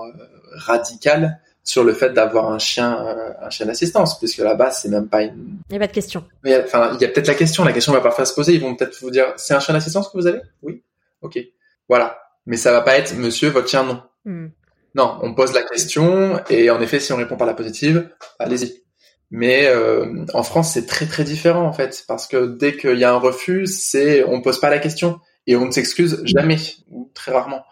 [0.52, 5.06] radical sur le fait d'avoir un chien, euh, un chien d'assistance, puisque là-bas c'est même
[5.06, 5.58] pas une.
[5.68, 6.24] Il n'y a pas de question.
[6.42, 7.62] Mais enfin, il y a peut-être la question.
[7.62, 8.54] La question va parfois se poser.
[8.54, 10.40] Ils vont peut-être vous dire, c'est un chien d'assistance que vous avez?
[10.62, 10.82] Oui.
[11.20, 11.38] Ok.
[11.86, 12.18] Voilà.
[12.46, 14.02] Mais ça va pas être, Monsieur, votre chien non.
[14.24, 14.46] Hmm.
[14.94, 18.08] Non, on pose la question et en effet, si on répond par la positive,
[18.38, 18.82] allez-y.
[19.30, 23.04] Mais euh, en France, c'est très très différent en fait, parce que dès qu'il y
[23.04, 26.56] a un refus, c'est on pose pas la question et on ne s'excuse jamais
[26.90, 27.62] ou très rarement.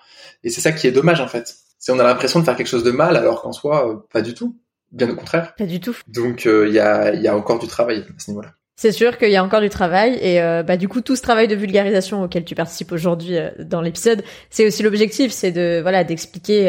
[0.44, 1.56] Et c'est ça qui est dommage en fait
[1.92, 4.34] on a l'impression de faire quelque chose de mal alors qu'en soi euh, pas du
[4.34, 4.56] tout.
[4.92, 5.54] Bien au contraire.
[5.56, 5.96] Pas du tout.
[6.08, 8.50] Donc il euh, y a il y a encore du travail à ce niveau-là.
[8.78, 11.22] C'est sûr qu'il y a encore du travail et euh, bah du coup tout ce
[11.22, 16.04] travail de vulgarisation auquel tu participes aujourd'hui dans l'épisode, c'est aussi l'objectif, c'est de voilà
[16.04, 16.64] d'expliquer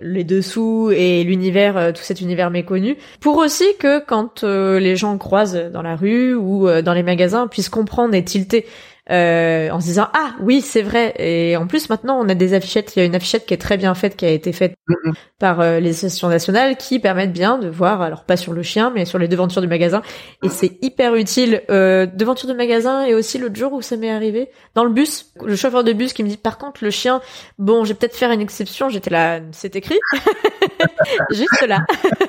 [0.00, 5.70] les dessous et l'univers, tout cet univers méconnu, pour aussi que quand les gens croisent
[5.70, 8.64] dans la rue ou dans les magasins puissent comprendre et tilter
[9.10, 11.12] euh, en se disant ah oui c'est vrai.
[11.18, 12.94] Et en plus maintenant on a des affichettes.
[12.94, 14.74] Il y a une affichette qui est très bien faite qui a été faite
[15.40, 18.92] par euh, les associations nationales qui permettent bien de voir alors pas sur le chien
[18.94, 20.02] mais sur les devantures du magasin.
[20.44, 21.62] Et c'est hyper utile.
[21.68, 25.32] Euh, devanture de magasin et aussi l'autre jour où ça m'est arrivé dans le bus
[25.44, 27.20] le chauffeur de bus qui me dit par contre le chien
[27.58, 28.88] bon j'ai peut-être faire une exception.
[28.88, 29.98] J'étais là c'est écrit.
[31.30, 31.80] Juste là.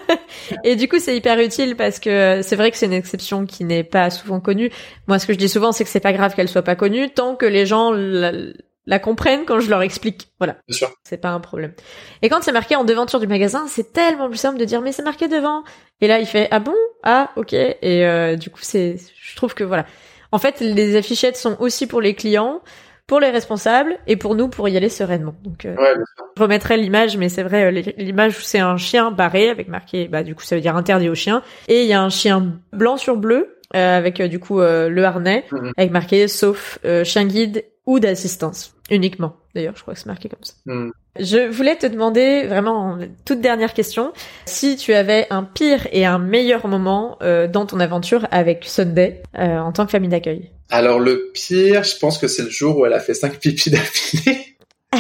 [0.63, 3.63] Et du coup c'est hyper utile parce que c'est vrai que c'est une exception qui
[3.63, 4.71] n'est pas souvent connue.
[5.07, 7.09] Moi ce que je dis souvent c'est que c'est pas grave qu'elle soit pas connue
[7.09, 10.29] tant que les gens la, comprennent quand je leur explique.
[10.39, 10.57] Voilà.
[10.67, 10.91] Bien sûr.
[11.03, 11.73] C'est pas un problème.
[12.21, 14.91] Et quand c'est marqué en devanture du magasin, c'est tellement plus simple de dire mais
[14.91, 15.63] c'est marqué devant.
[16.01, 16.75] Et là il fait ah bon?
[17.03, 19.85] Ah ok et euh, du coup c'est je trouve que voilà.
[20.31, 22.61] En fait les affichettes sont aussi pour les clients
[23.07, 25.35] pour les responsables et pour nous pour y aller sereinement.
[25.43, 25.93] Donc euh, ouais,
[26.37, 30.23] je remettrai l'image, mais c'est vrai euh, l'image c'est un chien barré avec marqué bah
[30.23, 32.97] du coup ça veut dire interdit aux chiens et il y a un chien blanc
[32.97, 35.71] sur bleu euh, avec euh, du coup euh, le harnais, mhm.
[35.77, 39.35] avec marqué sauf chien guide ou d'assistance uniquement.
[39.55, 40.53] D'ailleurs, je crois que c'est marqué comme ça.
[40.65, 40.91] Mhm.
[41.19, 44.13] Je voulais te demander vraiment toute dernière question
[44.45, 49.71] si tu avais un pire et un meilleur moment dans ton aventure avec Sunday en
[49.71, 50.49] tant que famille d'accueil.
[50.71, 53.69] Alors le pire, je pense que c'est le jour où elle a fait cinq pipis
[53.69, 54.57] d'affilée.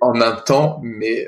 [0.00, 1.26] en un temps, mais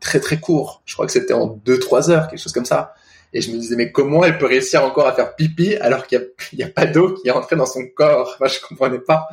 [0.00, 0.82] très très court.
[0.86, 2.94] Je crois que c'était en 2-3 heures, quelque chose comme ça.
[3.32, 6.26] Et je me disais, mais comment elle peut réussir encore à faire pipi alors qu'il
[6.54, 8.36] n'y a, pas d'eau qui est entrée dans son corps?
[8.40, 9.28] Moi, je comprenais pas.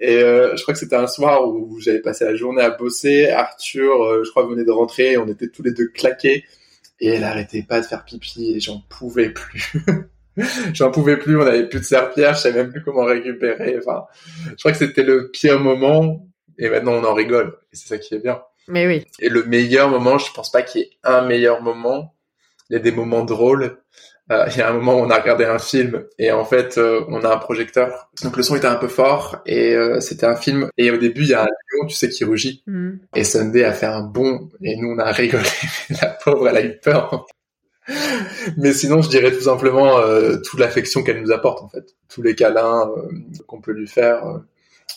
[0.00, 3.30] Et euh, je crois que c'était un soir où j'avais passé la journée à bosser.
[3.30, 5.16] Arthur, euh, je crois, venait de rentrer.
[5.16, 6.44] On était tous les deux claqués.
[7.00, 9.72] Et elle arrêtait pas de faire pipi et j'en pouvais plus.
[10.72, 11.36] j'en pouvais plus.
[11.36, 12.34] On avait plus de serpillère.
[12.34, 13.76] Je savais même plus comment récupérer.
[13.78, 14.04] Enfin,
[14.50, 16.28] je crois que c'était le pire moment.
[16.58, 17.58] Et maintenant, on en rigole.
[17.72, 18.40] Et c'est ça qui est bien.
[18.68, 19.04] Mais oui.
[19.18, 22.14] Et le meilleur moment, je pense pas qu'il y ait un meilleur moment
[22.72, 23.76] il y a des moments drôles.
[24.30, 26.78] Euh, il y a un moment où on a regardé un film et en fait
[26.78, 28.10] euh, on a un projecteur.
[28.22, 30.70] Donc le son était un peu fort et euh, c'était un film.
[30.78, 32.92] Et au début il y a un lion tu sais qui rugit mm.
[33.14, 35.44] et Sunday a fait un bond et nous on a rigolé.
[36.00, 37.26] La pauvre elle a eu peur.
[38.56, 40.00] Mais sinon je dirais tout simplement
[40.44, 41.94] toute l'affection qu'elle nous apporte en fait.
[42.08, 42.90] Tous les câlins
[43.46, 44.40] qu'on peut lui faire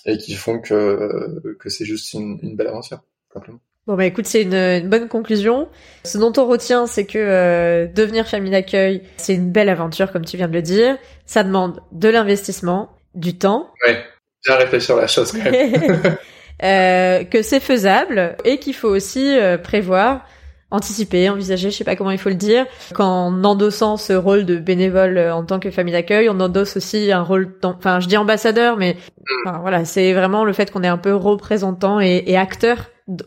[0.06, 3.02] et qui font que que c'est juste une, une belle aventure
[3.34, 5.68] simplement Bon bah écoute, c'est une, bonne conclusion.
[6.04, 10.26] Ce dont on retient, c'est que euh, devenir famille d'accueil, c'est une belle aventure, comme
[10.26, 10.98] tu viens de le dire.
[11.28, 13.70] Ça demande de l'investissement, du temps.
[13.86, 14.04] Ouais,
[14.44, 15.74] bien réfléchir la chose quand même.
[16.64, 20.26] euh, que c'est faisable et qu'il faut aussi euh, prévoir,
[20.72, 22.66] anticiper, envisager, je sais pas comment il faut le dire,
[22.96, 27.12] qu'en endossant ce rôle de bénévole euh, en tant que famille d'accueil, on endosse aussi
[27.12, 28.98] un rôle, enfin je dis ambassadeur, mais
[29.46, 29.60] mm.
[29.62, 32.78] voilà, c'est vraiment le fait qu'on est un peu représentant et, et acteur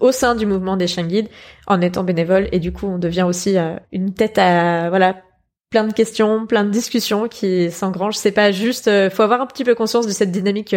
[0.00, 1.28] au sein du mouvement des chiens guides
[1.66, 5.22] en étant bénévole et du coup on devient aussi euh, une tête à voilà
[5.70, 8.16] plein de questions, plein de discussions qui s'engrangent.
[8.16, 10.74] C'est pas juste, euh, faut avoir un petit peu conscience de cette dynamique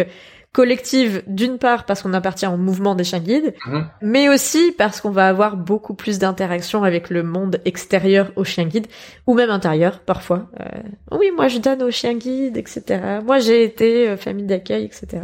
[0.52, 3.86] collective d'une part parce qu'on appartient au mouvement des chiens guides, mhm.
[4.02, 8.66] mais aussi parce qu'on va avoir beaucoup plus d'interactions avec le monde extérieur aux chiens
[8.66, 8.86] guides
[9.26, 10.50] ou même intérieur parfois.
[10.60, 13.00] Euh, oui, moi je donne aux chiens guides, etc.
[13.24, 15.22] Moi j'ai été famille d'accueil, etc.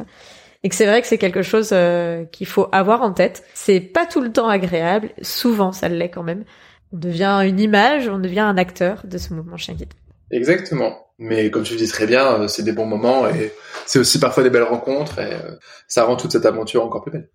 [0.62, 3.44] et que c'est vrai que c'est quelque chose euh, qu'il faut avoir en tête.
[3.54, 6.44] C'est pas tout le temps agréable, souvent ça l'est quand même.
[6.92, 9.92] On devient une image, on devient un acteur de ce mouvement chien guide.
[10.30, 11.06] Exactement.
[11.18, 13.52] Mais comme tu le dis très bien, euh, c'est des bons moments et
[13.86, 15.56] c'est aussi parfois des belles rencontres et euh,
[15.86, 17.28] ça rend toute cette aventure encore plus belle.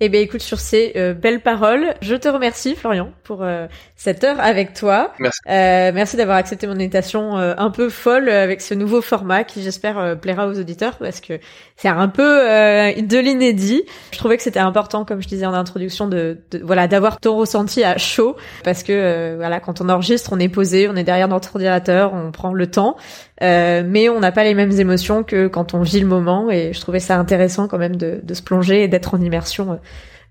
[0.00, 4.24] Eh bien, écoute, sur ces euh, belles paroles, je te remercie, Florian, pour euh, cette
[4.24, 5.12] heure avec toi.
[5.20, 5.38] Merci.
[5.48, 9.62] Euh, merci d'avoir accepté mon invitation euh, un peu folle avec ce nouveau format qui,
[9.62, 11.38] j'espère, plaira aux auditeurs parce que
[11.76, 13.84] c'est un peu de l'inédit.
[14.10, 17.36] Je trouvais que c'était important, comme je disais en introduction, de, de voilà, d'avoir ton
[17.36, 21.28] ressenti à chaud parce que voilà, quand on enregistre, on est posé, on est derrière
[21.28, 22.96] notre ordinateur, on prend le temps.
[23.42, 26.72] Euh, mais on n'a pas les mêmes émotions que quand on vit le moment et
[26.72, 29.76] je trouvais ça intéressant quand même de, de se plonger et d'être en immersion euh,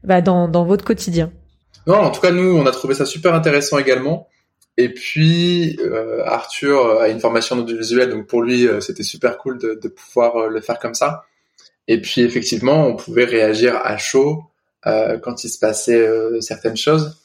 [0.04, 1.32] bah, dans, dans votre quotidien.
[1.88, 4.28] Non, en tout cas nous on a trouvé ça super intéressant également.
[4.78, 9.80] Et puis euh, Arthur a une formation audiovisuelle, donc pour lui c'était super cool de,
[9.82, 11.26] de, pouvoir le faire comme ça.
[11.88, 14.44] Et puis effectivement on pouvait réagir à chaud
[14.84, 16.08] quand il se passait
[16.40, 17.20] certaines choses.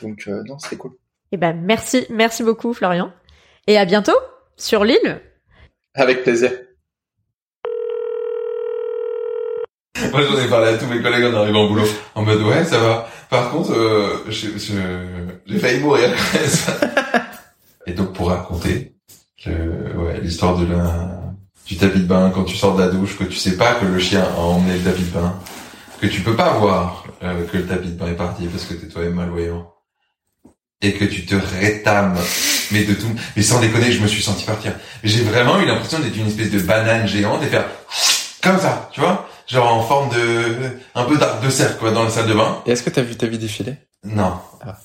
[0.00, 0.92] donc non c'était cool.
[1.32, 3.12] Eh ben merci, merci beaucoup Florian.
[3.66, 4.16] Et à bientôt
[4.56, 5.20] sur l'île
[5.94, 6.52] Avec plaisir.
[10.10, 11.86] Moi, j'en ai parlé à tous mes collègues en arrivant au boulot.
[12.14, 13.08] En mode, ouais, ça va.
[13.30, 16.10] Par contre, euh, j'ai failli mourir.
[17.86, 18.92] Et donc, pour raconter
[19.46, 21.34] ouais, l'histoire de la,
[21.66, 23.86] du tapis de bain quand tu sors de la douche, que tu sais pas que
[23.86, 25.34] le chien a emmené le tapis de bain,
[26.00, 28.74] que tu peux pas voir euh, que le tapis de bain est parti parce que
[28.74, 29.68] t'es toi-même malvoyant
[30.80, 32.18] et que tu te rétames,
[32.72, 34.72] mais de tout, mais sans déconner, je me suis senti partir.
[35.04, 37.66] J'ai vraiment eu l'impression d'être une espèce de banane géante et faire
[38.42, 42.04] comme ça, tu vois, genre en forme de un peu d'arc de cercle quoi dans
[42.04, 42.62] la salle de bain.
[42.66, 43.76] Et est-ce que t'as vu ta vie défiler?
[44.04, 44.34] Non.
[44.64, 44.76] Ah.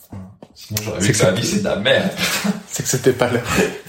[0.54, 2.10] Sinon j'aurais vu que, que vie c'est de la merde.
[2.68, 3.44] c'est que c'était pas l'heure.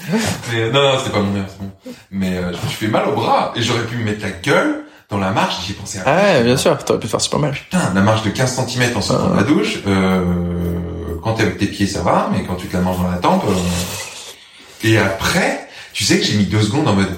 [0.51, 1.71] mais non non c'était pas mon heure, bon.
[2.11, 4.31] Mais euh, je me suis fait mal au bras et j'aurais pu me mettre la
[4.31, 5.65] gueule dans la marche.
[5.65, 5.99] J'y pensé.
[5.99, 7.53] À ah ouais, bien sûr, t'aurais pu faire super mal.
[7.53, 9.79] Putain, la marche de 15 cm en sortant de la douche.
[9.87, 10.59] Euh
[11.21, 13.17] quand t'es avec tes pieds, ça va, mais quand tu te la manges dans la
[13.17, 13.43] tempe.
[13.47, 17.13] Euh, et après, tu sais que j'ai mis deux secondes en mode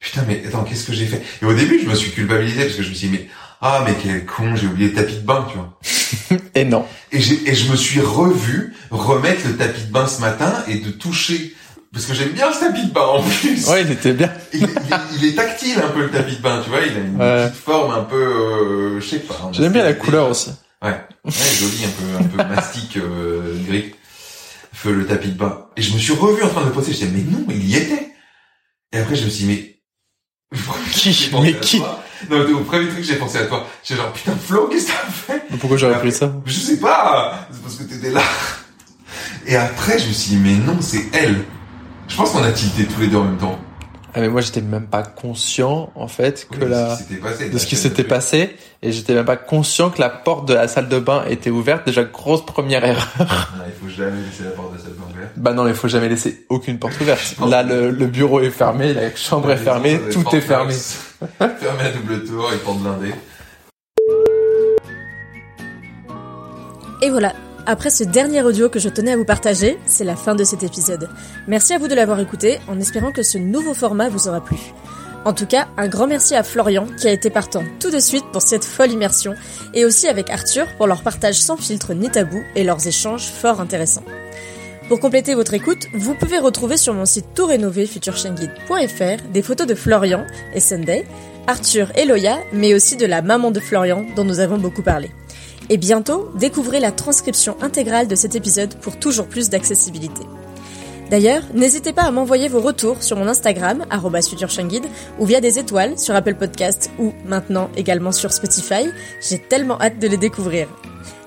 [0.00, 1.22] putain, mais attends, qu'est-ce que j'ai fait?
[1.42, 3.28] Et au début, je me suis culpabilisé parce que je me suis dit mais
[3.60, 5.78] ah mais quel con, j'ai oublié le tapis de bain, tu vois.
[6.54, 6.86] et non.
[7.12, 10.76] Et, j'ai, et je me suis revu remettre le tapis de bain ce matin et
[10.76, 11.54] de toucher
[11.92, 13.66] parce que j'aime bien ce tapis de bain en plus.
[13.68, 14.32] Ouais, il était bien.
[14.52, 14.66] il,
[15.16, 17.62] il, est tactile un peu le tapis de bain, tu vois, il a une petite
[17.62, 19.50] forme un peu, euh, je sais pas.
[19.52, 20.50] J'aime bien la couleur aussi.
[20.82, 20.90] Ouais,
[21.24, 23.92] ouais joli, un peu, un peu mastic euh, gris.
[24.72, 25.66] Feu le tapis de bain.
[25.76, 26.92] Et je me suis revu en train de poser.
[26.92, 28.12] Je disais mais non, il y était.
[28.92, 29.79] Et après je me suis dit mais
[30.92, 31.80] qui Mais qui
[32.28, 33.66] Non, au premier truc j'ai pensé à toi.
[33.84, 35.42] J'ai genre putain Flo, qu'est-ce que t'as fait?
[35.58, 36.32] Pourquoi j'aurais pris ça?
[36.44, 37.46] Je sais pas.
[37.52, 38.22] C'est parce que t'étais là.
[39.46, 41.44] Et après je me suis dit mais non, c'est elle.
[42.08, 43.58] Je pense qu'on a tilté tous les deux en même temps.
[44.14, 47.76] Ah mais moi j'étais même pas conscient en fait que la passé, de ce qui
[47.76, 51.24] s'était passé et j'étais même pas conscient que la porte de la salle de bain
[51.28, 53.08] était ouverte déjà grosse première erreur.
[53.20, 55.32] Ah, il faut jamais laisser la porte de la salle de bain ouverte.
[55.36, 57.36] Bah non il faut jamais laisser aucune porte ouverte.
[57.46, 60.74] Là le, le, bureau est fermé, la chambre est fermée, tout est fermé.
[61.38, 63.14] fermé à double tour et porte blindée.
[67.02, 67.32] Et voilà,
[67.66, 70.62] après ce dernier audio que je tenais à vous partager, c'est la fin de cet
[70.62, 71.08] épisode.
[71.48, 74.56] Merci à vous de l'avoir écouté, en espérant que ce nouveau format vous aura plu.
[75.24, 78.24] En tout cas, un grand merci à Florian qui a été partant tout de suite
[78.32, 79.34] pour cette folle immersion,
[79.74, 83.60] et aussi avec Arthur pour leur partage sans filtre ni tabou et leurs échanges fort
[83.60, 84.04] intéressants.
[84.88, 87.88] Pour compléter votre écoute, vous pouvez retrouver sur mon site tout rénové
[89.32, 91.06] des photos de Florian et Sunday,
[91.46, 95.10] Arthur et Loya, mais aussi de la maman de Florian dont nous avons beaucoup parlé.
[95.70, 100.22] Et bientôt, découvrez la transcription intégrale de cet épisode pour toujours plus d'accessibilité.
[101.10, 103.84] D'ailleurs, n'hésitez pas à m'envoyer vos retours sur mon Instagram,
[104.28, 104.84] futureshangid,
[105.20, 108.88] ou via des étoiles sur Apple Podcast ou maintenant également sur Spotify.
[109.20, 110.68] J'ai tellement hâte de les découvrir.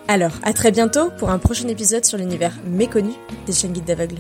[0.10, 3.14] Alors, à très bientôt pour un prochain épisode sur l'univers méconnu
[3.48, 4.20] des Shangid d'aveugles.